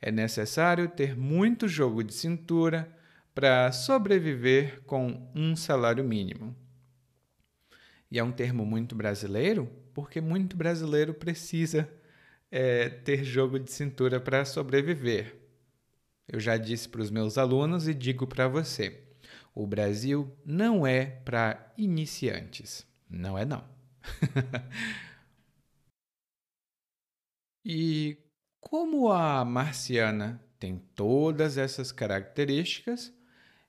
É 0.01 0.11
necessário 0.11 0.89
ter 0.89 1.15
muito 1.17 1.67
jogo 1.67 2.03
de 2.03 2.13
cintura 2.13 2.89
para 3.33 3.71
sobreviver 3.71 4.81
com 4.83 5.29
um 5.35 5.55
salário 5.55 6.03
mínimo. 6.03 6.55
E 8.11 8.17
é 8.17 8.23
um 8.23 8.31
termo 8.31 8.65
muito 8.65 8.95
brasileiro, 8.95 9.69
porque 9.93 10.19
muito 10.19 10.57
brasileiro 10.57 11.13
precisa 11.13 11.87
é, 12.51 12.89
ter 12.89 13.23
jogo 13.23 13.59
de 13.59 13.71
cintura 13.71 14.19
para 14.19 14.45
sobreviver. 14.45 15.35
Eu 16.27 16.39
já 16.39 16.57
disse 16.57 16.87
para 16.89 17.01
os 17.01 17.11
meus 17.11 17.37
alunos 17.37 17.87
e 17.87 17.93
digo 17.93 18.25
para 18.27 18.47
você: 18.47 19.03
o 19.53 19.65
Brasil 19.67 20.31
não 20.45 20.85
é 20.85 21.05
para 21.05 21.73
iniciantes. 21.77 22.85
Não 23.09 23.37
é, 23.37 23.45
não. 23.45 23.63
e 27.65 28.17
como 28.59 29.11
a 29.11 29.43
marciana 29.45 30.43
tem 30.59 30.77
todas 30.93 31.57
essas 31.57 31.91
características, 31.91 33.13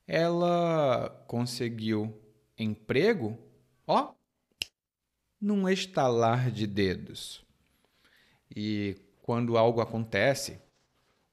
ela 0.07 1.09
conseguiu 1.29 2.20
emprego, 2.59 3.38
ó, 3.87 4.14
num 5.40 5.68
estalar 5.68 6.50
de 6.50 6.66
dedos. 6.66 7.44
E 8.55 8.96
quando 9.22 9.57
algo 9.57 9.81
acontece, 9.81 10.61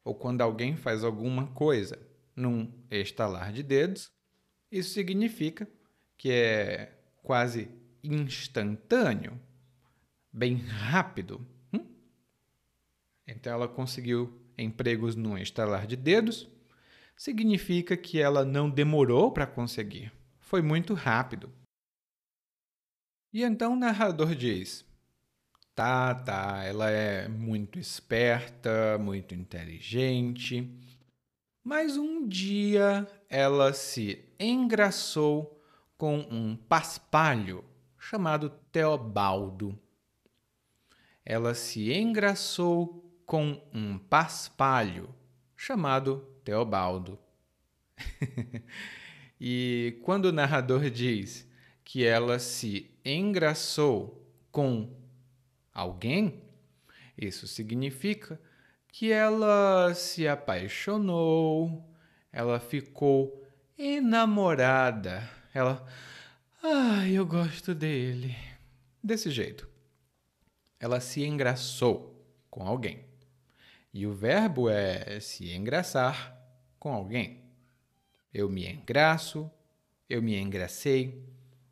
ou 0.04 0.13
quando 0.13 0.41
alguém 0.41 0.78
faz 0.78 1.04
alguma 1.04 1.48
coisa 1.48 2.00
num 2.36 2.72
estalar 2.91 3.52
de 3.52 3.63
dedos, 3.63 4.12
isso 4.72 4.93
significa 4.93 5.67
que 6.17 6.32
é 6.32 6.98
quase 7.24 7.70
instantâneo, 8.04 9.39
bem 10.32 10.56
rápido. 10.56 11.46
Então 13.28 13.54
ela 13.54 13.68
conseguiu 13.68 14.42
empregos 14.58 15.16
num 15.16 15.38
estalar 15.38 15.86
de 15.86 15.96
dedos, 15.96 16.48
significa 17.16 17.98
que 17.98 18.20
ela 18.20 18.46
não 18.46 18.70
demorou 18.70 19.32
para 19.32 19.46
conseguir, 19.46 20.12
foi 20.40 20.62
muito 20.62 20.94
rápido. 20.94 21.52
E 23.34 23.44
então 23.44 23.74
o 23.74 23.76
narrador 23.76 24.34
diz: 24.34 24.86
Tá, 25.76 26.16
tá, 26.16 26.63
ela 26.63 26.90
é 26.90 27.28
muito 27.28 27.78
esperta, 27.78 28.98
muito 28.98 29.36
inteligente. 29.36 30.68
Mas 31.63 31.98
um 31.98 32.26
dia 32.28 33.06
ela 33.30 33.74
se 33.74 34.26
engraçou 34.40 35.62
com 35.98 36.20
um 36.32 36.56
paspalho 36.56 37.63
chamado 37.98 38.50
Teobaldo. 38.72 39.78
Ela 41.26 41.54
se 41.54 41.94
engraçou 41.94 43.07
com 43.28 43.62
um 43.74 44.00
paspalho 44.00 45.13
chamado 45.54 46.26
Teobaldo. 46.46 47.20
e 49.40 50.00
quando 50.02 50.26
o 50.26 50.32
narrador 50.32 50.90
diz 50.90 51.46
que 51.84 52.06
ela 52.06 52.40
se 52.40 52.90
engraçou 53.04 54.26
com 54.50 54.96
alguém, 55.74 56.42
isso 57.18 57.48
significa 57.48 58.40
que 58.88 59.12
ela 59.12 59.94
se 59.94 60.26
apaixonou, 60.26 61.86
ela 62.32 62.62
ficou 62.62 63.46
enamorada, 63.78 65.30
ela. 65.54 65.86
Ah, 66.63 67.08
eu 67.08 67.26
gosto 67.26 67.76
dele. 67.76 68.36
Desse 69.04 69.30
jeito. 69.30 69.70
Ela 70.80 71.00
se 71.00 71.24
engraçou 71.24 72.26
com 72.50 72.66
alguém. 72.66 73.07
E 73.97 74.05
o 74.05 74.13
verbo 74.13 74.69
é 74.69 75.19
se 75.19 75.51
engraçar 75.51 76.39
com 76.77 76.93
alguém. 76.93 77.41
Eu 78.31 78.47
me 78.47 78.71
engraço, 78.71 79.49
eu 80.07 80.21
me 80.21 80.39
engracei, 80.39 81.27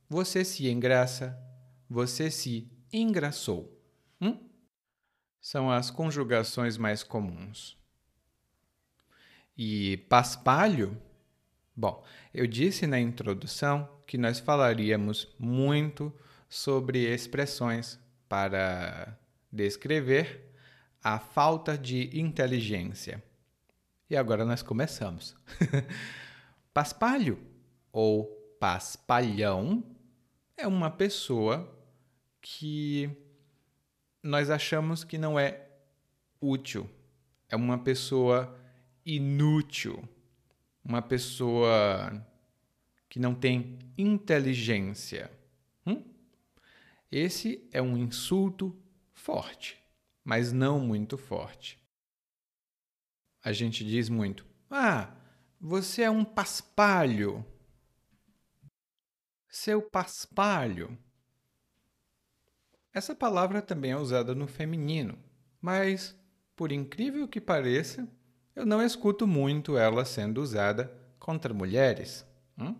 você 0.09 0.43
se 0.43 0.67
engraça, 0.67 1.39
você 1.87 2.31
se 2.31 2.67
engraçou. 2.91 3.79
Hum? 4.19 4.39
São 5.39 5.69
as 5.69 5.91
conjugações 5.91 6.79
mais 6.79 7.03
comuns. 7.03 7.77
E 9.55 9.97
paspalho? 10.09 10.99
Bom, 11.75 12.03
eu 12.33 12.47
disse 12.47 12.87
na 12.87 12.99
introdução 12.99 13.87
que 14.07 14.17
nós 14.17 14.39
falaríamos 14.39 15.27
muito 15.37 16.11
sobre 16.49 17.05
expressões 17.05 17.99
para 18.27 19.15
descrever 19.51 20.44
a 21.05 21.19
falta 21.19 21.77
de 21.77 22.19
inteligência. 22.19 23.23
E 24.09 24.17
agora 24.17 24.43
nós 24.43 24.63
começamos. 24.63 25.35
Paspalho 26.73 27.39
ou 27.91 28.25
paspalhão 28.59 29.83
é 30.57 30.65
uma 30.65 30.89
pessoa 30.89 31.71
que 32.41 33.07
nós 34.23 34.49
achamos 34.49 35.03
que 35.03 35.19
não 35.19 35.37
é 35.37 35.67
útil. 36.41 36.89
É 37.47 37.55
uma 37.55 37.77
pessoa 37.77 38.59
inútil. 39.05 40.03
Uma 40.83 41.03
pessoa 41.03 42.19
que 43.07 43.19
não 43.19 43.35
tem 43.35 43.77
inteligência. 43.95 45.29
Hum? 45.85 46.03
Esse 47.11 47.69
é 47.71 47.79
um 47.79 47.95
insulto 47.95 48.75
forte, 49.13 49.84
mas 50.25 50.51
não 50.51 50.79
muito 50.79 51.17
forte. 51.17 51.79
A 53.43 53.53
gente 53.53 53.85
diz 53.85 54.09
muito: 54.09 54.45
Ah, 54.69 55.15
você 55.61 56.01
é 56.01 56.09
um 56.09 56.25
paspalho. 56.25 57.45
Seu 59.47 59.81
paspalho. 59.81 60.97
Essa 62.91 63.13
palavra 63.13 63.61
também 63.61 63.91
é 63.91 63.97
usada 63.97 64.33
no 64.33 64.47
feminino, 64.47 65.17
mas, 65.61 66.17
por 66.55 66.71
incrível 66.71 67.27
que 67.27 67.39
pareça, 67.39 68.07
eu 68.55 68.65
não 68.65 68.81
escuto 68.81 69.27
muito 69.27 69.77
ela 69.77 70.05
sendo 70.05 70.41
usada 70.41 70.91
contra 71.19 71.53
mulheres. 71.53 72.25
Hum? 72.57 72.75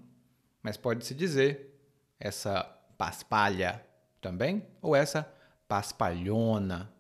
Mas 0.64 0.78
pode-se 0.78 1.14
dizer 1.14 1.78
essa 2.18 2.64
paspalha 2.98 3.86
também, 4.22 4.66
ou 4.82 4.96
essa 4.96 5.30
paspalhona. 5.68 6.95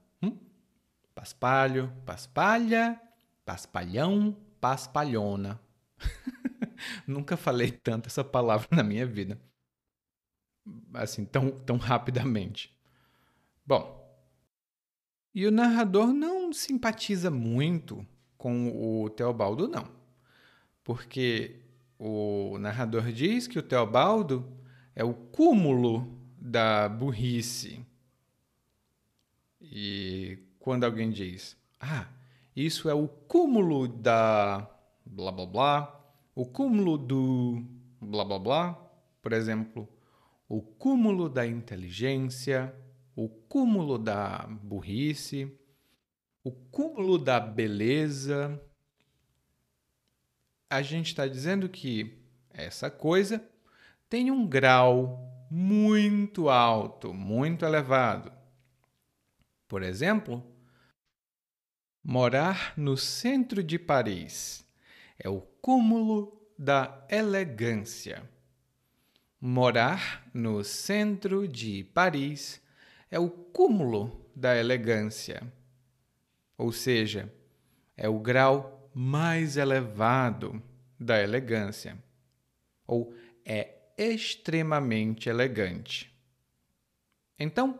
Paspalho, 1.15 1.91
paspalha, 2.05 3.01
paspalhão, 3.45 4.35
paspalhona. 4.59 5.59
Nunca 7.07 7.37
falei 7.37 7.71
tanto 7.71 8.07
essa 8.07 8.23
palavra 8.23 8.67
na 8.69 8.83
minha 8.83 9.05
vida. 9.05 9.39
Assim, 10.93 11.23
tão, 11.23 11.51
tão 11.51 11.77
rapidamente. 11.77 12.77
Bom, 13.65 14.05
e 15.33 15.45
o 15.47 15.51
narrador 15.51 16.13
não 16.13 16.51
simpatiza 16.51 17.31
muito 17.31 18.05
com 18.37 19.03
o 19.03 19.09
Teobaldo, 19.09 19.67
não. 19.67 19.89
Porque 20.83 21.61
o 21.97 22.57
narrador 22.59 23.11
diz 23.11 23.47
que 23.47 23.57
o 23.57 23.63
Teobaldo 23.63 24.47
é 24.95 25.03
o 25.03 25.13
cúmulo 25.13 26.19
da 26.37 26.87
burrice. 26.87 27.85
E 29.61 30.44
quando 30.65 30.83
alguém 30.83 31.11
diz, 31.11 31.55
ah, 31.79 32.07
isso 32.55 32.89
é 32.89 32.93
o 32.95 33.07
cúmulo 33.07 33.87
da 33.87 34.67
blá 35.05 35.31
blá 35.31 35.45
blá, 35.45 36.05
o 36.33 36.43
cúmulo 36.43 36.97
do 36.97 37.63
blá 38.01 38.25
blá 38.25 38.39
blá, 38.39 38.73
por 39.21 39.31
exemplo, 39.31 39.87
o 40.49 40.63
cúmulo 40.63 41.29
da 41.29 41.45
inteligência, 41.45 42.73
o 43.15 43.29
cúmulo 43.29 43.99
da 43.99 44.47
burrice, 44.63 45.55
o 46.43 46.51
cúmulo 46.51 47.19
da 47.19 47.39
beleza. 47.39 48.59
A 50.67 50.81
gente 50.81 51.09
está 51.09 51.27
dizendo 51.27 51.69
que 51.69 52.17
essa 52.49 52.89
coisa 52.89 53.47
tem 54.09 54.31
um 54.31 54.47
grau 54.47 55.47
muito 55.51 56.49
alto, 56.49 57.13
muito 57.13 57.63
elevado. 57.63 58.33
Por 59.67 59.83
exemplo, 59.83 60.54
morar 62.07 62.75
no 62.77 62.95
centro 62.95 63.63
de 63.63 63.79
Paris 63.79 64.63
é 65.17 65.27
o 65.27 65.41
cúmulo 65.41 66.39
da 66.55 67.03
elegância. 67.09 68.29
Morar 69.41 70.29
no 70.31 70.63
centro 70.63 71.47
de 71.47 71.83
Paris 71.83 72.61
é 73.09 73.17
o 73.17 73.27
cúmulo 73.27 74.29
da 74.35 74.55
elegância. 74.55 75.41
Ou 76.55 76.71
seja, 76.71 77.33
é 77.97 78.07
o 78.07 78.19
grau 78.19 78.87
mais 78.93 79.57
elevado 79.57 80.61
da 80.99 81.19
elegância. 81.19 81.97
Ou 82.85 83.15
é 83.43 83.73
extremamente 83.97 85.27
elegante. 85.27 86.13
Então, 87.39 87.79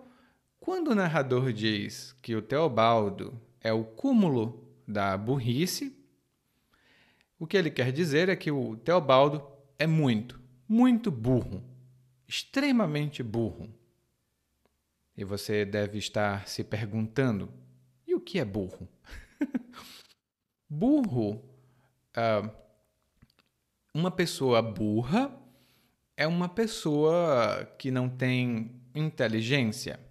quando 0.60 0.90
o 0.90 0.96
narrador 0.96 1.54
diz 1.54 2.14
que 2.24 2.36
o 2.36 2.42
Teobaldo 2.42 3.40
é 3.66 3.74
o 3.74 3.84
cúmulo 3.84 4.64
da 4.88 5.18
burrice, 5.18 5.98
o 7.40 7.48
que 7.48 7.58
ele 7.58 7.72
quer 7.72 7.92
dizer 7.92 8.30
é 8.30 8.36
que 8.36 8.52
o 8.52 8.78
Teobaldo 8.78 9.44
é 9.80 9.88
muito, 9.88 10.40
muito 10.70 11.10
burro, 11.10 11.64
extremamente 12.28 13.24
burro. 13.24 13.68
E 15.18 15.24
você 15.24 15.66
deve 15.66 15.98
estar 15.98 16.48
se 16.48 16.64
perguntando: 16.64 17.52
e 18.06 18.14
o 18.14 18.22
que 18.22 18.38
é 18.38 18.46
burro? 18.46 18.88
burro, 20.70 21.44
uh, 22.16 22.48
uma 23.96 24.12
pessoa 24.12 24.62
burra 24.62 25.36
é 26.16 26.28
uma 26.28 26.48
pessoa 26.48 27.66
que 27.80 27.90
não 27.90 28.08
tem 28.08 28.80
inteligência. 28.94 30.05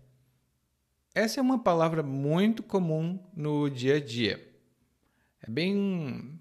Essa 1.15 1.39
é 1.39 1.43
uma 1.43 1.61
palavra 1.61 2.03
muito 2.03 2.61
comum 2.61 3.21
no 3.37 3.71
dia 3.71 3.97
a 3.97 4.01
dia. 4.01 4.53
É 5.41 5.49
bem 5.49 6.41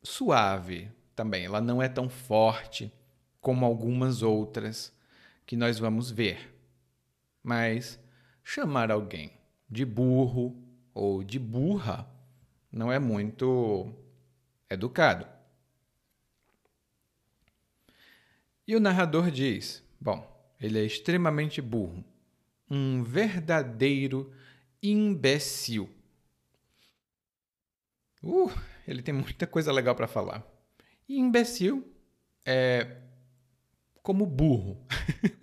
suave 0.00 0.92
também, 1.16 1.44
ela 1.44 1.60
não 1.60 1.82
é 1.82 1.88
tão 1.88 2.08
forte 2.08 2.92
como 3.40 3.66
algumas 3.66 4.22
outras 4.22 4.96
que 5.44 5.56
nós 5.56 5.80
vamos 5.80 6.08
ver. 6.08 6.54
Mas 7.42 7.98
chamar 8.44 8.92
alguém 8.92 9.32
de 9.68 9.84
burro 9.84 10.56
ou 10.94 11.24
de 11.24 11.40
burra 11.40 12.08
não 12.70 12.92
é 12.92 12.98
muito 13.00 13.92
educado. 14.68 15.26
E 18.68 18.76
o 18.76 18.80
narrador 18.80 19.32
diz: 19.32 19.82
Bom, 20.00 20.24
ele 20.60 20.78
é 20.78 20.84
extremamente 20.84 21.60
burro, 21.60 22.04
um 22.70 23.02
verdadeiro 23.02 24.32
imbecil. 24.82 25.90
Uh, 28.22 28.50
ele 28.86 29.02
tem 29.02 29.12
muita 29.12 29.46
coisa 29.46 29.72
legal 29.72 29.94
para 29.94 30.06
falar. 30.06 30.46
E 31.08 31.18
imbecil 31.18 31.86
é 32.46 32.98
como 34.02 34.24
burro, 34.24 34.78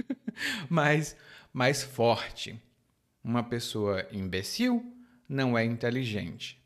mas 0.69 1.15
mais 1.51 1.83
forte. 1.83 2.61
Uma 3.23 3.43
pessoa 3.43 4.07
imbecil 4.11 4.95
não 5.27 5.57
é 5.57 5.65
inteligente. 5.65 6.63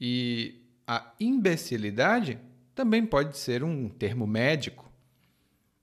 E 0.00 0.62
a 0.86 1.14
imbecilidade 1.20 2.38
também 2.74 3.06
pode 3.06 3.38
ser 3.38 3.62
um 3.62 3.88
termo 3.88 4.26
médico. 4.26 4.90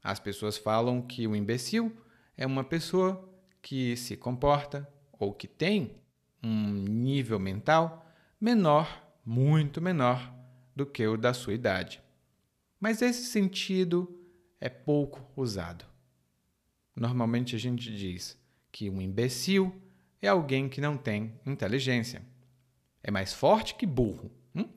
As 0.04 0.20
pessoas 0.20 0.58
falam 0.58 1.02
que 1.02 1.26
o 1.26 1.36
imbecil 1.36 1.96
é 2.36 2.46
uma 2.46 2.63
pessoa 2.63 3.33
que 3.63 3.95
se 3.95 4.17
comporta 4.17 4.88
ou 5.17 5.34
que 5.34 5.47
tem 5.47 5.95
um 6.43 6.73
nível 6.73 7.39
mental 7.39 8.06
menor 8.39 9.02
muito 9.26 9.82
menor 9.82 10.32
do 10.76 10.86
que 10.86 11.08
o 11.08 11.15
da 11.15 11.34
sua 11.34 11.54
idade. 11.54 12.04
Mas 12.80 13.02
esse 13.02 13.23
sentido 13.23 14.21
é 14.60 14.67
pouco 14.67 15.26
usado. 15.36 15.86
Normalmente 16.93 17.56
a 17.56 17.60
gente 17.60 17.95
diz 17.95 18.38
que 18.69 18.89
um 18.89 19.02
imbecil 19.02 19.73
é 20.21 20.28
alguém 20.28 20.67
que 20.67 20.82
não 20.82 20.97
tem 20.97 21.39
inteligência. 21.45 22.21
É 23.02 23.10
mais 23.10 23.34
forte 23.34 23.76
que 23.76 23.86
burro. 23.86 24.30
Hum? 24.54 24.67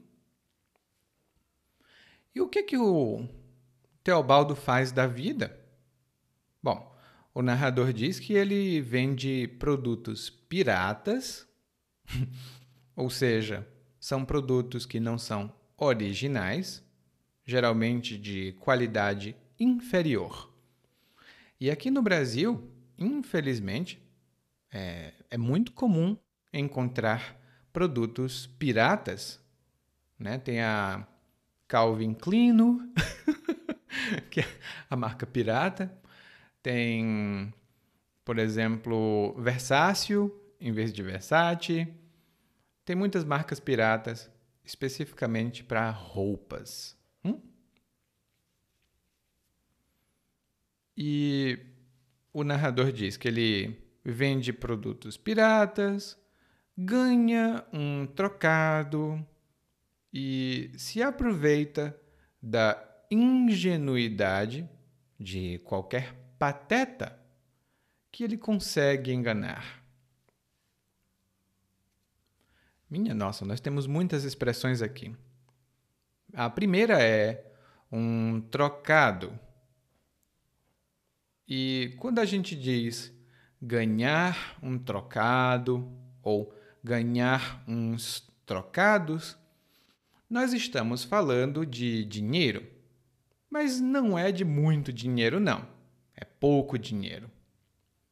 E 2.32 2.40
o 2.40 2.48
que, 2.48 2.62
que 2.62 2.78
o 2.78 3.28
Teobaldo 4.04 4.54
faz 4.54 4.92
da 4.92 5.08
vida? 5.08 5.58
Bom, 6.62 6.95
o 7.36 7.42
narrador 7.42 7.92
diz 7.92 8.18
que 8.18 8.32
ele 8.32 8.80
vende 8.80 9.46
produtos 9.58 10.30
piratas, 10.30 11.46
ou 12.96 13.10
seja, 13.10 13.68
são 14.00 14.24
produtos 14.24 14.86
que 14.86 14.98
não 14.98 15.18
são 15.18 15.52
originais, 15.76 16.82
geralmente 17.44 18.16
de 18.16 18.52
qualidade 18.52 19.36
inferior. 19.60 20.50
E 21.60 21.70
aqui 21.70 21.90
no 21.90 22.00
Brasil, 22.00 22.72
infelizmente, 22.96 24.02
é, 24.72 25.12
é 25.30 25.36
muito 25.36 25.72
comum 25.72 26.16
encontrar 26.50 27.38
produtos 27.70 28.46
piratas. 28.46 29.38
Né? 30.18 30.38
Tem 30.38 30.62
a 30.62 31.06
Calvin 31.68 32.14
Klein, 32.14 32.56
que 34.30 34.40
é 34.40 34.46
a 34.88 34.96
marca 34.96 35.26
pirata. 35.26 36.05
Tem, 36.66 37.54
por 38.24 38.40
exemplo, 38.40 39.36
Versácio 39.38 40.36
em 40.60 40.72
vez 40.72 40.92
de 40.92 41.00
Versace. 41.00 41.86
Tem 42.84 42.96
muitas 42.96 43.24
marcas 43.24 43.60
piratas 43.60 44.28
especificamente 44.64 45.62
para 45.62 45.88
roupas. 45.90 46.98
Hum? 47.24 47.40
E 50.96 51.56
o 52.32 52.42
narrador 52.42 52.90
diz 52.90 53.16
que 53.16 53.28
ele 53.28 53.80
vende 54.04 54.52
produtos 54.52 55.16
piratas, 55.16 56.20
ganha 56.76 57.64
um 57.72 58.08
trocado 58.08 59.24
e 60.12 60.72
se 60.76 61.00
aproveita 61.00 61.96
da 62.42 62.76
ingenuidade 63.08 64.68
de 65.16 65.60
qualquer 65.60 66.25
pateta 66.38 67.18
que 68.10 68.24
ele 68.24 68.36
consegue 68.36 69.12
enganar. 69.12 69.82
Minha 72.88 73.14
nossa, 73.14 73.44
nós 73.44 73.60
temos 73.60 73.86
muitas 73.86 74.24
expressões 74.24 74.80
aqui. 74.80 75.14
A 76.32 76.48
primeira 76.48 77.02
é 77.02 77.52
um 77.90 78.40
trocado. 78.40 79.38
E 81.48 81.94
quando 81.98 82.20
a 82.20 82.24
gente 82.24 82.54
diz 82.54 83.12
ganhar 83.60 84.56
um 84.62 84.78
trocado 84.78 85.90
ou 86.22 86.54
ganhar 86.82 87.64
uns 87.66 88.26
trocados, 88.44 89.36
nós 90.30 90.52
estamos 90.52 91.04
falando 91.04 91.66
de 91.66 92.04
dinheiro. 92.04 92.66
Mas 93.50 93.80
não 93.80 94.18
é 94.18 94.30
de 94.30 94.44
muito 94.44 94.92
dinheiro, 94.92 95.40
não. 95.40 95.75
É 96.16 96.24
pouco 96.24 96.78
dinheiro. 96.78 97.30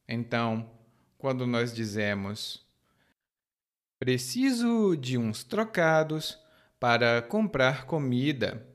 Então, 0.06 0.70
quando 1.16 1.46
nós 1.46 1.74
dizemos 1.74 2.64
Preciso 3.98 4.96
de 4.96 5.16
uns 5.16 5.44
trocados 5.44 6.38
para 6.78 7.22
comprar 7.22 7.86
comida. 7.86 8.66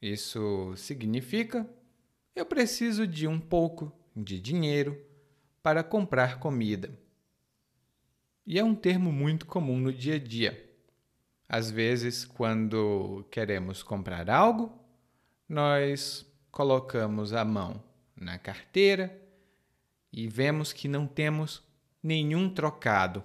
Isso 0.00 0.72
significa 0.76 1.68
eu 2.36 2.46
preciso 2.46 3.04
de 3.04 3.26
um 3.26 3.40
pouco 3.40 3.92
de 4.14 4.38
dinheiro 4.38 4.96
para 5.62 5.82
comprar 5.82 6.38
comida. 6.38 6.96
E 8.46 8.58
é 8.58 8.62
um 8.62 8.74
termo 8.74 9.10
muito 9.10 9.46
comum 9.46 9.78
no 9.78 9.92
dia 9.92 10.14
a 10.14 10.18
dia. 10.18 10.70
Às 11.48 11.68
vezes, 11.68 12.24
quando 12.24 13.26
queremos 13.30 13.82
comprar 13.82 14.30
algo, 14.30 14.72
nós 15.48 16.24
colocamos 16.52 17.32
a 17.32 17.44
mão 17.44 17.82
na 18.22 18.38
carteira 18.38 19.20
e 20.12 20.28
vemos 20.28 20.72
que 20.72 20.88
não 20.88 21.06
temos 21.06 21.62
nenhum 22.02 22.48
trocado 22.48 23.24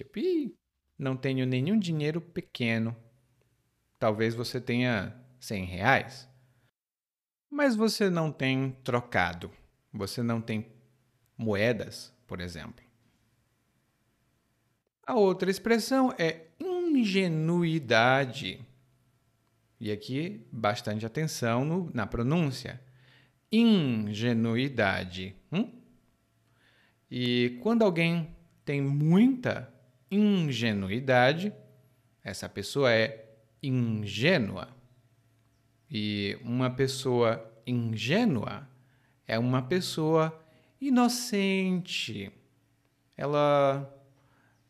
Tipo, 0.00 0.18
Ih, 0.18 0.56
não 0.98 1.14
tenho 1.14 1.44
nenhum 1.44 1.78
dinheiro 1.78 2.22
pequeno. 2.22 2.96
Talvez 3.98 4.34
você 4.34 4.58
tenha 4.58 5.14
100 5.38 5.66
reais. 5.66 6.26
Mas 7.50 7.76
você 7.76 8.08
não 8.08 8.32
tem 8.32 8.78
trocado. 8.82 9.50
Você 9.92 10.22
não 10.22 10.40
tem 10.40 10.72
moedas, 11.36 12.14
por 12.26 12.40
exemplo. 12.40 12.82
A 15.06 15.14
outra 15.14 15.50
expressão 15.50 16.14
é 16.18 16.46
ingenuidade. 16.58 18.66
E 19.78 19.92
aqui, 19.92 20.46
bastante 20.50 21.04
atenção 21.04 21.62
no, 21.62 21.90
na 21.92 22.06
pronúncia. 22.06 22.80
Ingenuidade. 23.52 25.34
Hum? 25.52 25.70
E 27.10 27.58
quando 27.62 27.82
alguém 27.82 28.34
tem 28.64 28.80
muita 28.80 29.72
ingenuidade, 30.10 31.52
essa 32.22 32.48
pessoa 32.48 32.92
é 32.92 33.28
ingênua. 33.62 34.68
E 35.90 36.38
uma 36.42 36.70
pessoa 36.70 37.44
ingênua 37.66 38.68
é 39.26 39.38
uma 39.38 39.62
pessoa 39.62 40.38
inocente. 40.80 42.32
Ela 43.16 43.92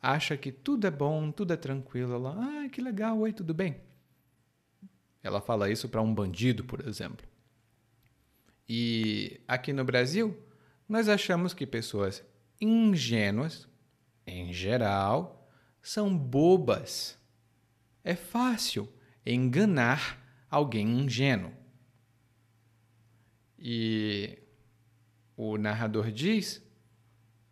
acha 0.00 0.36
que 0.36 0.50
tudo 0.50 0.86
é 0.86 0.90
bom, 0.90 1.30
tudo 1.30 1.52
é 1.52 1.56
tranquilo. 1.56 2.14
Ela, 2.14 2.36
ah, 2.38 2.68
que 2.68 2.80
legal, 2.80 3.18
oi, 3.18 3.32
tudo 3.32 3.52
bem? 3.52 3.76
Ela 5.22 5.40
fala 5.40 5.70
isso 5.70 5.88
para 5.88 6.00
um 6.00 6.14
bandido, 6.14 6.64
por 6.64 6.86
exemplo. 6.86 7.26
E 8.72 9.40
aqui 9.48 9.72
no 9.72 9.84
Brasil, 9.84 10.40
nós 10.88 11.08
achamos 11.08 11.52
que 11.52 11.66
pessoas 11.66 12.24
ingênuas, 12.60 13.66
em 14.24 14.52
geral, 14.52 15.50
são 15.82 16.16
bobas. 16.16 17.18
É 18.04 18.14
fácil 18.14 18.88
enganar 19.26 20.24
alguém 20.48 21.00
ingênuo. 21.00 21.52
E 23.58 24.38
o 25.36 25.58
narrador 25.58 26.12
diz 26.12 26.62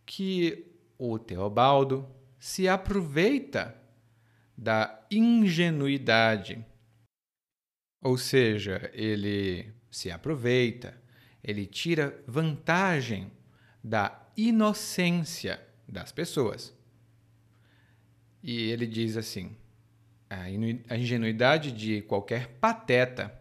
que 0.07 0.73
o 0.97 1.19
Teobaldo 1.19 2.09
se 2.39 2.69
aproveita 2.69 3.77
da 4.57 5.05
ingenuidade. 5.11 6.65
Ou 8.01 8.17
seja, 8.17 8.89
ele 8.95 9.75
se 9.91 10.13
aproveita, 10.13 11.08
ele 11.43 11.67
tira 11.67 12.23
vantagem 12.27 13.31
da 13.83 14.27
inocência 14.37 15.61
das 15.87 16.13
pessoas. 16.13 16.75
E 18.43 18.71
ele 18.71 18.87
diz 18.87 19.17
assim: 19.17 19.57
a 20.31 20.97
ingenuidade 20.97 21.73
de 21.73 22.03
qualquer 22.03 22.49
pateta. 22.61 23.37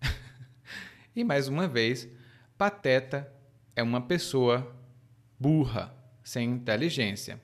e 1.14 1.24
mais 1.24 1.48
uma 1.48 1.66
vez, 1.66 2.08
pateta 2.58 3.32
é 3.74 3.82
uma 3.82 4.00
pessoa 4.00 4.76
burra, 5.38 5.94
sem 6.22 6.50
inteligência. 6.50 7.40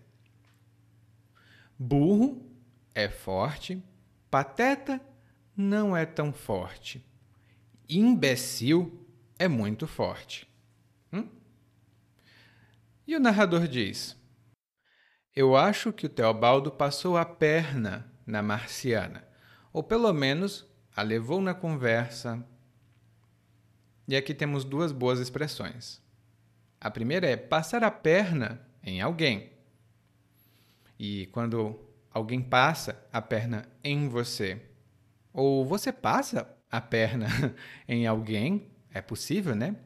Burro 1.79 2.43
é 2.95 3.09
forte, 3.09 3.83
pateta 4.31 5.01
não 5.57 5.97
é 5.97 6.05
tão 6.05 6.33
forte. 6.33 7.05
Imbecil 7.89 9.06
é 9.39 9.49
muito 9.49 9.87
forte. 9.87 10.49
Hum? 11.13 11.29
E 13.07 13.15
o 13.15 13.21
narrador 13.21 13.69
diz: 13.69 14.17
Eu 15.35 15.57
acho 15.57 15.93
que 15.93 16.07
o 16.07 16.11
Teobaldo 16.11 16.71
passou 16.71 17.17
a 17.17 17.25
perna 17.25 18.11
na 18.27 18.43
marciana, 18.43 19.27
ou 19.73 19.83
pelo 19.83 20.13
menos 20.13 20.67
a 20.95 21.03
levou 21.03 21.41
na 21.41 21.55
conversa. 21.55 22.45
E 24.09 24.17
aqui 24.17 24.33
temos 24.33 24.65
duas 24.65 24.93
boas 24.93 25.19
expressões. 25.19 26.01
A 26.81 26.91
primeira 26.91 27.27
é 27.27 27.37
passar 27.37 27.83
a 27.83 27.91
perna 27.91 28.61
em 28.83 29.01
alguém. 29.01 29.53
E 30.99 31.27
quando 31.27 31.79
alguém 32.11 32.41
passa 32.41 33.05
a 33.13 33.21
perna 33.21 33.69
em 33.83 34.09
você, 34.09 34.63
ou 35.33 35.67
você 35.67 35.93
passa 35.93 36.49
a 36.71 36.81
perna 36.81 37.27
em 37.87 38.07
alguém, 38.07 38.71
é 38.97 39.03
possível, 39.03 39.55
né? 39.55 39.77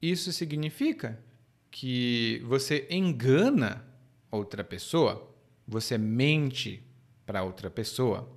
Isso 0.00 0.32
significa 0.32 1.22
que 1.70 2.42
você 2.46 2.86
engana 2.90 3.86
outra 4.30 4.64
pessoa, 4.64 5.34
você 5.68 5.98
mente 5.98 6.82
para 7.26 7.42
outra 7.42 7.70
pessoa, 7.70 8.34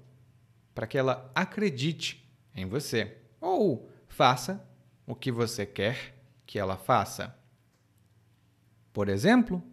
para 0.75 0.85
que 0.85 0.97
ela 0.97 1.31
acredite 1.33 2.29
em 2.53 2.65
você 2.65 3.17
ou 3.39 3.89
faça 4.09 4.67
o 5.07 5.15
que 5.15 5.31
você 5.31 5.65
quer 5.65 6.21
que 6.45 6.59
ela 6.59 6.75
faça. 6.75 7.33
Por 8.91 9.07
exemplo, 9.07 9.63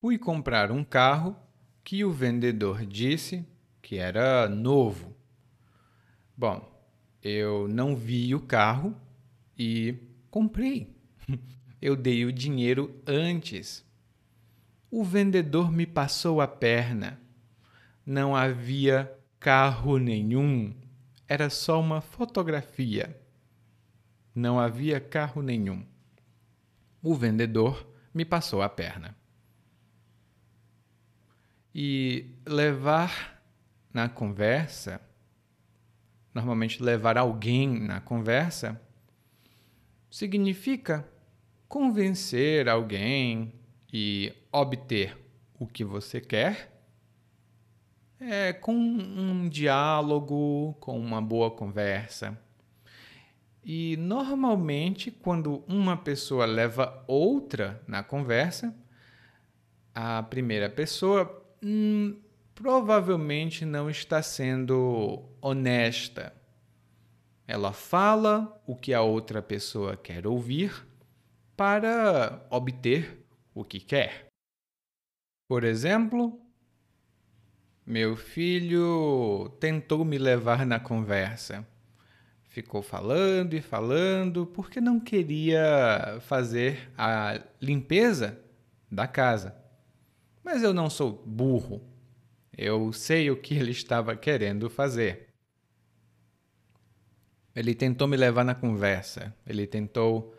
fui 0.00 0.18
comprar 0.18 0.70
um 0.70 0.84
carro 0.84 1.36
que 1.82 2.04
o 2.04 2.12
vendedor 2.12 2.86
disse 2.86 3.44
que 3.82 3.96
era 3.96 4.48
novo. 4.48 5.16
Bom, 6.36 6.73
eu 7.24 7.66
não 7.66 7.96
vi 7.96 8.34
o 8.34 8.40
carro 8.40 8.94
e 9.58 9.96
comprei. 10.30 10.94
Eu 11.82 11.96
dei 11.96 12.24
o 12.24 12.32
dinheiro 12.32 12.98
antes 13.06 13.84
o 14.96 15.02
vendedor 15.02 15.72
me 15.72 15.86
passou 15.88 16.40
a 16.40 16.46
perna. 16.46 17.18
Não 18.06 18.36
havia 18.36 19.12
carro 19.40 19.98
nenhum. 19.98 20.72
Era 21.26 21.50
só 21.50 21.80
uma 21.80 22.00
fotografia. 22.00 23.20
Não 24.32 24.60
havia 24.60 25.00
carro 25.00 25.42
nenhum. 25.42 25.84
O 27.02 27.12
vendedor 27.12 27.84
me 28.14 28.24
passou 28.24 28.62
a 28.62 28.68
perna. 28.68 29.16
E 31.74 32.30
levar 32.46 33.42
na 33.92 34.08
conversa, 34.08 35.00
normalmente 36.34 36.82
levar 36.82 37.16
alguém 37.16 37.80
na 37.80 38.00
conversa, 38.00 38.80
significa 40.10 41.08
convencer 41.68 42.68
alguém 42.68 43.54
e 43.92 44.32
obter 44.52 45.16
o 45.58 45.66
que 45.66 45.84
você 45.84 46.20
quer 46.20 46.74
é 48.20 48.52
com 48.52 48.74
um 48.74 49.48
diálogo, 49.48 50.74
com 50.80 50.98
uma 50.98 51.20
boa 51.20 51.50
conversa. 51.50 52.38
E 53.62 53.96
normalmente, 53.96 55.10
quando 55.10 55.64
uma 55.66 55.96
pessoa 55.96 56.44
leva 56.44 57.02
outra 57.06 57.82
na 57.86 58.02
conversa, 58.02 58.74
a 59.94 60.22
primeira 60.22 60.68
pessoa 60.68 61.42
hum, 61.62 62.16
provavelmente 62.54 63.64
não 63.64 63.90
está 63.90 64.22
sendo 64.22 65.22
honesta. 65.40 66.32
Ela 67.46 67.72
fala 67.72 68.62
o 68.66 68.74
que 68.76 68.94
a 68.94 69.02
outra 69.02 69.42
pessoa 69.42 69.96
quer 69.96 70.26
ouvir 70.26 70.86
para 71.56 72.46
obter 72.50 73.24
o 73.54 73.64
que 73.64 73.80
quer. 73.80 74.26
Por 75.46 75.62
exemplo, 75.62 76.40
meu 77.86 78.16
filho 78.16 79.50
tentou 79.60 80.04
me 80.04 80.16
levar 80.16 80.64
na 80.64 80.80
conversa. 80.80 81.66
Ficou 82.44 82.82
falando 82.82 83.54
e 83.54 83.60
falando 83.60 84.46
porque 84.46 84.80
não 84.80 84.98
queria 84.98 86.18
fazer 86.20 86.90
a 86.96 87.40
limpeza 87.60 88.40
da 88.90 89.06
casa. 89.06 89.54
Mas 90.42 90.62
eu 90.62 90.72
não 90.72 90.88
sou 90.88 91.12
burro. 91.26 91.93
Eu 92.56 92.92
sei 92.92 93.30
o 93.30 93.36
que 93.36 93.54
ele 93.54 93.70
estava 93.70 94.16
querendo 94.16 94.70
fazer. 94.70 95.28
Ele 97.54 97.74
tentou 97.74 98.08
me 98.08 98.16
levar 98.16 98.44
na 98.44 98.54
conversa. 98.54 99.34
Ele 99.46 99.66
tentou 99.66 100.34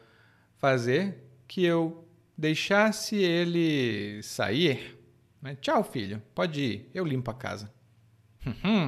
fazer 0.57 1.23
que 1.47 1.63
eu 1.63 2.07
deixasse 2.37 3.15
ele 3.15 4.21
sair. 4.23 4.97
Né? 5.41 5.55
Tchau, 5.55 5.83
filho, 5.83 6.21
pode 6.33 6.61
ir, 6.61 6.91
eu 6.93 7.05
limpo 7.05 7.31
a 7.31 7.33
casa. 7.33 7.73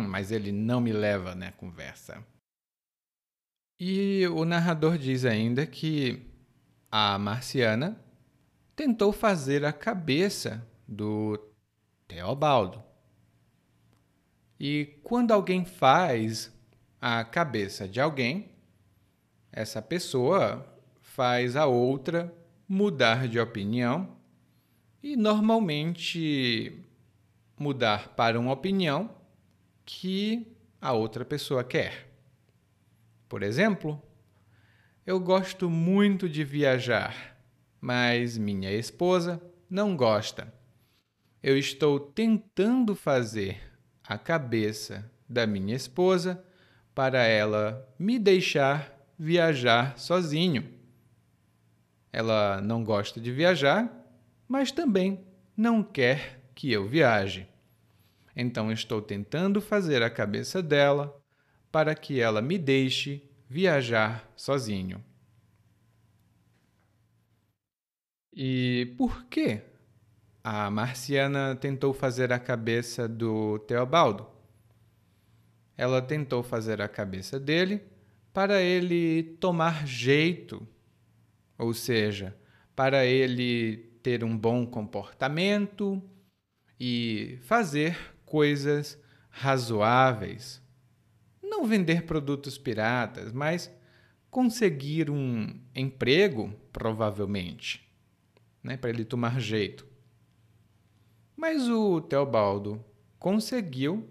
Mas 0.07 0.31
ele 0.31 0.51
não 0.51 0.79
me 0.81 0.91
leva 0.91 1.33
na 1.33 1.51
conversa. 1.51 2.23
E 3.79 4.27
o 4.27 4.43
narrador 4.43 4.97
diz 4.97 5.23
ainda 5.23 5.65
que 5.65 6.27
a 6.91 7.17
marciana 7.19 7.99
tentou 8.75 9.11
fazer 9.11 9.65
a 9.65 9.73
cabeça 9.73 10.67
do 10.87 11.39
Teobaldo. 12.07 12.86
E 14.59 14.97
quando 15.03 15.31
alguém 15.31 15.65
faz 15.65 16.51
a 16.99 17.23
cabeça 17.23 17.87
de 17.87 18.01
alguém, 18.01 18.49
essa 19.51 19.81
pessoa 19.81 20.65
faz 21.01 21.55
a 21.55 21.65
outra 21.65 22.33
mudar 22.67 23.27
de 23.27 23.39
opinião 23.39 24.17
e 25.01 25.15
normalmente 25.15 26.83
mudar 27.57 28.09
para 28.09 28.39
uma 28.39 28.51
opinião 28.51 29.09
que 29.85 30.55
a 30.81 30.91
outra 30.91 31.23
pessoa 31.23 31.63
quer. 31.63 32.07
Por 33.29 33.43
exemplo, 33.43 34.01
eu 35.05 35.19
gosto 35.19 35.69
muito 35.69 36.27
de 36.27 36.43
viajar, 36.43 37.37
mas 37.79 38.37
minha 38.37 38.71
esposa 38.71 39.41
não 39.69 39.95
gosta. 39.95 40.53
Eu 41.41 41.57
estou 41.57 41.99
tentando 41.99 42.95
fazer 42.95 43.66
a 44.07 44.17
cabeça 44.17 45.11
da 45.27 45.45
minha 45.45 45.75
esposa 45.75 46.43
para 46.95 47.23
ela 47.23 47.87
me 47.99 48.17
deixar 48.17 48.95
viajar 49.19 49.97
sozinho. 49.99 50.73
Ela 52.11 52.61
não 52.61 52.83
gosta 52.83 53.19
de 53.19 53.31
viajar, 53.31 53.91
mas 54.47 54.71
também 54.71 55.25
não 55.55 55.83
quer 55.83 56.41
que 56.55 56.71
eu 56.71 56.87
viaje. 56.87 57.47
Então 58.35 58.71
estou 58.71 59.01
tentando 59.01 59.59
fazer 59.59 60.01
a 60.01 60.09
cabeça 60.09 60.61
dela 60.61 61.19
para 61.71 61.93
que 61.93 62.19
ela 62.19 62.41
me 62.41 62.57
deixe 62.57 63.29
viajar 63.49 64.31
sozinho. 64.35 65.03
E 68.33 68.93
por 68.97 69.25
que 69.25 69.61
a 70.49 70.71
marciana 70.71 71.57
tentou 71.57 71.93
fazer 71.93 72.31
a 72.31 72.39
cabeça 72.39 73.05
do 73.05 73.59
Teobaldo? 73.59 74.25
Ela 75.75 76.01
tentou 76.01 76.41
fazer 76.41 76.81
a 76.81 76.87
cabeça 76.87 77.37
dele 77.37 77.83
para 78.31 78.61
ele 78.61 79.23
tomar 79.41 79.85
jeito, 79.85 80.65
ou 81.57 81.73
seja, 81.73 82.33
para 82.73 83.05
ele 83.05 83.91
ter 84.01 84.23
um 84.23 84.37
bom 84.37 84.65
comportamento 84.65 86.01
e 86.79 87.37
fazer 87.41 87.97
coisas 88.25 88.97
razoáveis. 89.29 90.63
Não 91.43 91.65
vender 91.65 92.03
produtos 92.03 92.57
piratas, 92.57 93.33
mas 93.33 93.69
conseguir 94.29 95.09
um 95.09 95.59
emprego, 95.75 96.53
provavelmente 96.71 97.85
né, 98.63 98.77
para 98.77 98.89
ele 98.89 99.03
tomar 99.03 99.41
jeito. 99.41 99.96
Mas 101.37 101.69
o 101.69 102.01
Teobaldo 102.01 102.83
conseguiu 103.19 104.09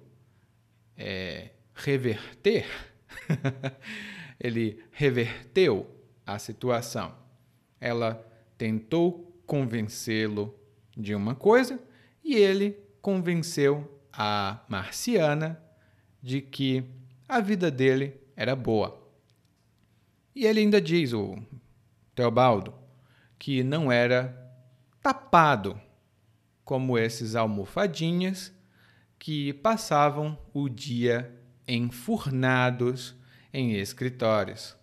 é, 0.97 1.51
reverter, 1.74 2.66
ele 4.39 4.81
reverteu 4.93 5.91
a 6.24 6.39
situação. 6.39 7.12
Ela 7.81 8.14
tentou 8.57 9.43
convencê-lo 9.45 10.55
de 10.97 11.16
uma 11.16 11.35
coisa 11.35 11.83
e 12.22 12.37
ele 12.37 12.79
convenceu 13.03 14.01
a 14.12 14.64
marciana 14.68 15.61
de 16.22 16.41
que 16.41 16.85
a 17.29 17.41
vida 17.41 17.72
dele 17.72 18.20
era 18.37 18.55
boa. 18.55 19.05
E 20.33 20.47
ele 20.47 20.61
ainda 20.61 20.81
diz, 20.81 21.12
o 21.12 21.37
Teobaldo, 22.14 22.72
que 23.37 23.64
não 23.64 23.91
era 23.91 24.35
tapado, 25.03 25.81
como 26.66 26.98
esses 26.98 27.36
almofadinhas 27.36 28.52
que 29.20 29.52
passavam 29.52 30.36
o 30.52 30.68
dia 30.68 31.32
enfurnados 31.66 33.14
em 33.52 33.74
escritórios. 33.76 34.76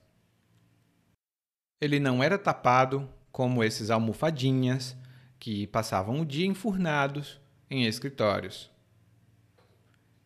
Ele 1.82 2.00
não 2.00 2.24
era 2.24 2.38
tapado 2.38 3.10
como 3.34 3.62
esses 3.62 3.90
almofadinhas 3.90 4.96
que 5.38 5.68
passavam 5.68 6.22
o 6.22 6.26
dia 6.26 6.46
enfurnados 6.46 7.42
em 7.70 7.86
escritórios. 7.86 8.72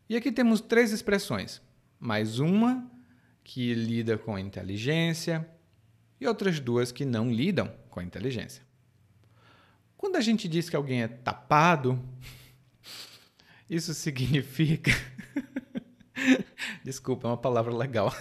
E 0.08 0.16
aqui 0.16 0.32
temos 0.32 0.62
três 0.62 0.92
expressões, 0.92 1.60
mais 2.00 2.38
uma 2.38 2.88
que 3.44 3.74
lida 3.74 4.16
com 4.16 4.38
inteligência 4.38 5.50
e 6.22 6.28
outras 6.28 6.60
duas 6.60 6.92
que 6.92 7.04
não 7.04 7.32
lidam 7.32 7.74
com 7.90 8.00
inteligência. 8.00 8.67
Quando 9.98 10.16
a 10.16 10.22
gente 10.22 10.48
diz 10.48 10.70
que 10.70 10.76
alguém 10.76 11.02
é 11.02 11.08
tapado, 11.08 12.00
isso 13.70 13.94
significa. 13.94 14.92
Desculpa, 16.84 17.28
é 17.28 17.32
uma 17.32 17.38
palavra 17.38 17.76
legal. 17.76 18.14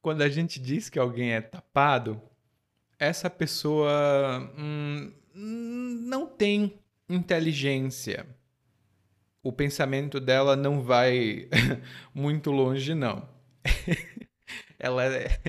Quando 0.00 0.22
a 0.22 0.28
gente 0.28 0.58
diz 0.58 0.88
que 0.88 0.98
alguém 0.98 1.32
é 1.32 1.40
tapado, 1.40 2.20
essa 2.98 3.28
pessoa 3.28 4.50
hum, 4.58 5.12
não 5.34 6.26
tem 6.26 6.80
inteligência. 7.08 8.26
O 9.42 9.52
pensamento 9.52 10.18
dela 10.18 10.56
não 10.56 10.82
vai 10.82 11.48
muito 12.14 12.50
longe, 12.50 12.94
não. 12.94 13.28
Ela 14.78 15.04
é. 15.04 15.40